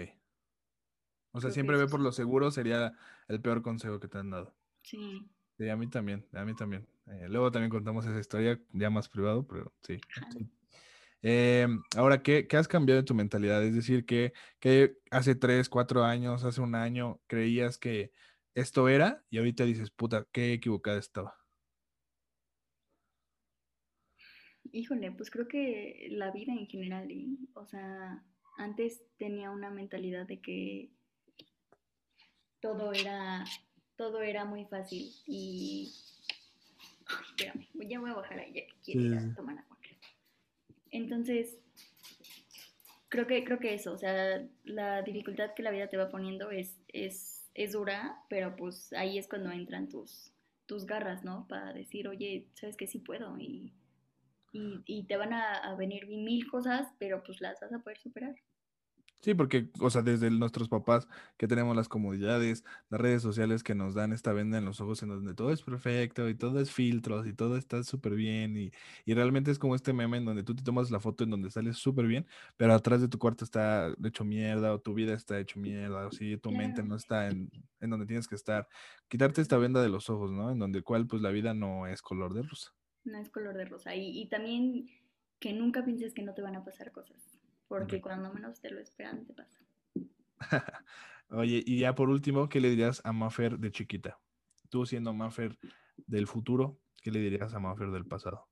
[1.32, 2.04] O sea, Creo siempre ve por sí.
[2.04, 2.94] lo seguro sería
[3.26, 4.54] el peor consejo que te han dado.
[4.82, 5.28] Sí.
[5.56, 6.86] Sí, a mí también, a mí también.
[7.08, 9.98] Eh, luego también contamos esa historia ya más privado, pero sí.
[10.16, 10.28] Ajá.
[11.22, 11.66] Eh,
[11.96, 13.64] ahora, ¿qué, qué has cambiado en tu mentalidad?
[13.64, 18.12] Es decir, que, que hace tres, cuatro años, hace un año, creías que
[18.54, 21.34] esto era y ahorita dices, puta, qué equivocada estaba?
[24.72, 27.26] Híjole, pues creo que la vida en general, ¿eh?
[27.54, 28.22] o sea,
[28.58, 30.90] antes tenía una mentalidad de que
[32.60, 33.44] todo era,
[33.96, 35.92] todo era muy fácil y...
[37.06, 39.34] Ay, espérame, ya voy a bajar ahí, ya que quiero Sí.
[39.34, 39.77] tomar agua.
[40.90, 41.58] Entonces,
[43.08, 46.50] creo que, creo que eso, o sea, la dificultad que la vida te va poniendo
[46.50, 50.32] es, es, es dura, pero pues ahí es cuando entran tus,
[50.66, 51.46] tus garras, ¿no?
[51.48, 53.72] Para decir, oye, sabes que sí puedo y,
[54.52, 57.98] y, y te van a, a venir mil cosas, pero pues las vas a poder
[57.98, 58.36] superar.
[59.20, 63.74] Sí, porque, o sea, desde nuestros papás que tenemos las comodidades, las redes sociales que
[63.74, 66.70] nos dan esta venda en los ojos en donde todo es perfecto y todo es
[66.70, 68.70] filtros y todo está súper bien y,
[69.04, 71.50] y realmente es como este meme en donde tú te tomas la foto en donde
[71.50, 75.40] sales súper bien, pero atrás de tu cuarto está hecho mierda o tu vida está
[75.40, 77.50] hecho mierda o si tu mente no está en,
[77.80, 78.68] en donde tienes que estar.
[79.08, 80.50] Quitarte esta venda de los ojos, ¿no?
[80.50, 82.72] En donde cual pues la vida no es color de rosa.
[83.04, 83.96] No es color de rosa.
[83.96, 84.86] Y, y también
[85.38, 87.37] que nunca pienses que no te van a pasar cosas,
[87.68, 89.60] porque cuando menos te lo esperan, te pasa.
[91.30, 94.18] Oye, y ya por último, ¿qué le dirías a Mafer de chiquita?
[94.70, 95.58] Tú siendo Mafer
[96.06, 98.48] del futuro, ¿qué le dirías a Mafer del pasado?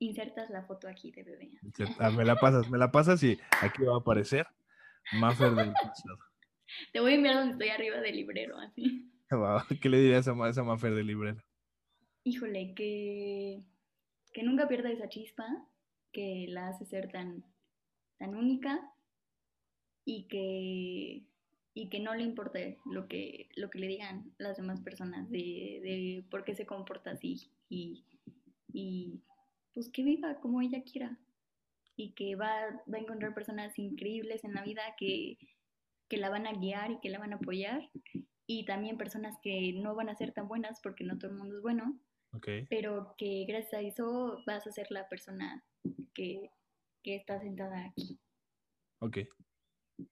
[0.00, 1.50] Insertas la foto aquí de bebé.
[1.98, 4.46] "Ah, me la pasas, me la pasas y aquí va a aparecer
[5.12, 6.18] Mafer del pasado.
[6.92, 9.10] Te voy a enviar donde estoy arriba del librero, así.
[9.82, 11.42] ¿Qué le dirías a esa Mafer del librero?
[12.24, 13.62] Híjole, que,
[14.32, 15.46] que nunca pierda esa chispa
[16.12, 17.44] que la hace ser tan,
[18.18, 18.92] tan única
[20.04, 21.22] y que,
[21.74, 25.38] y que no le importe lo que, lo que le digan las demás personas de,
[25.38, 28.04] de por qué se comporta así y,
[28.72, 29.20] y
[29.74, 31.18] pues que viva como ella quiera
[31.96, 35.38] y que va, va a encontrar personas increíbles en la vida que,
[36.08, 37.90] que la van a guiar y que la van a apoyar
[38.46, 41.56] y también personas que no van a ser tan buenas porque no todo el mundo
[41.56, 41.98] es bueno
[42.68, 45.64] pero que gracias a eso vas a ser la persona
[46.14, 46.50] que,
[47.02, 48.18] que está sentada aquí.
[49.00, 49.18] ok.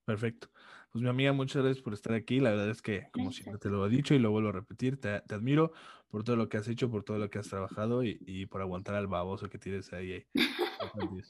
[0.05, 0.49] Perfecto.
[0.91, 2.41] Pues mi amiga, muchas gracias por estar aquí.
[2.41, 4.53] La verdad es que, como Gracias siempre te lo he dicho y lo vuelvo a
[4.53, 5.73] repetir, te, te admiro
[6.09, 8.63] por todo lo que has hecho, por todo lo que has trabajado y, y por
[8.63, 10.25] aguantar al baboso que tienes ahí.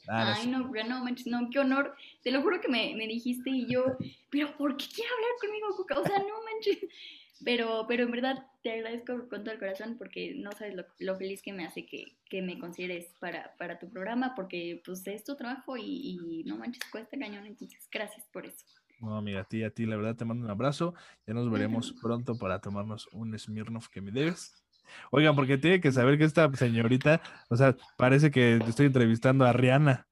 [0.09, 1.95] Ah, Ay, no, no manches, no, qué honor.
[2.21, 3.97] Te lo juro que me, me dijiste y yo,
[4.29, 5.99] pero ¿por qué quiere hablar conmigo, Cuca?
[5.99, 6.79] O sea, no manches.
[7.43, 11.15] Pero, pero en verdad te agradezco con todo el corazón porque no sabes lo, lo
[11.15, 15.23] feliz que me hace que, que me consideres para, para tu programa porque pues es
[15.23, 17.45] tu trabajo y, y no manches, cuesta cañón.
[17.45, 18.65] Entonces, gracias por eso.
[18.99, 20.95] No, amiga, a ti, a ti, la verdad te mando un abrazo.
[21.27, 24.63] Ya nos veremos pronto para tomarnos un Smirnoff que me debes.
[25.11, 29.53] Oigan, porque tiene que saber que esta señorita, o sea, parece que estoy entrevistando a
[29.53, 30.07] Rihanna.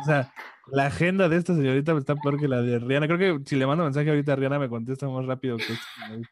[0.00, 0.32] O sea,
[0.66, 3.06] la agenda de esta señorita está peor que la de Rihanna.
[3.06, 5.74] Creo que si le mando mensaje ahorita a Rihanna me contesta más rápido que
[6.06, 6.30] señorita.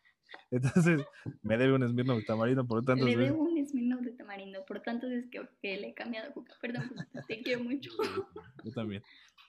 [0.52, 1.02] Entonces,
[1.42, 5.06] me debe un Smirnoff tamarindo por tantas Le debo un Smirnoff de tamarindo por tanto
[5.06, 6.54] es que, que le he cambiado, Cuca.
[6.60, 7.90] Perdón, Cuca, te quiero mucho.
[8.64, 9.02] Yo también.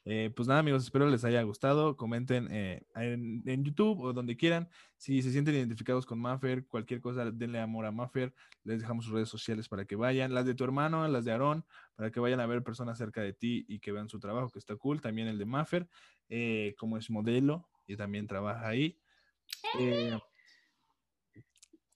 [0.06, 1.98] Eh, pues nada, amigos, espero les haya gustado.
[1.98, 4.70] Comenten eh, en, en YouTube o donde quieran.
[4.96, 8.34] Si se sienten identificados con Maffer, cualquier cosa, denle amor a Maffer.
[8.64, 10.34] Les dejamos sus redes sociales para que vayan.
[10.34, 13.34] Las de tu hermano, las de Aarón, para que vayan a ver personas cerca de
[13.34, 15.02] ti y que vean su trabajo, que está cool.
[15.02, 15.90] También el de Maffer,
[16.30, 18.98] eh, como es modelo y también trabaja ahí.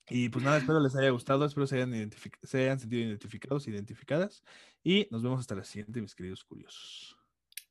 [0.09, 2.11] Y pues nada, espero les haya gustado, espero se hayan,
[2.43, 4.43] se hayan sentido identificados, identificadas.
[4.83, 7.17] Y nos vemos hasta la siguiente, mis queridos curiosos.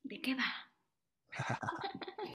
[0.03, 0.45] ¿De qué va?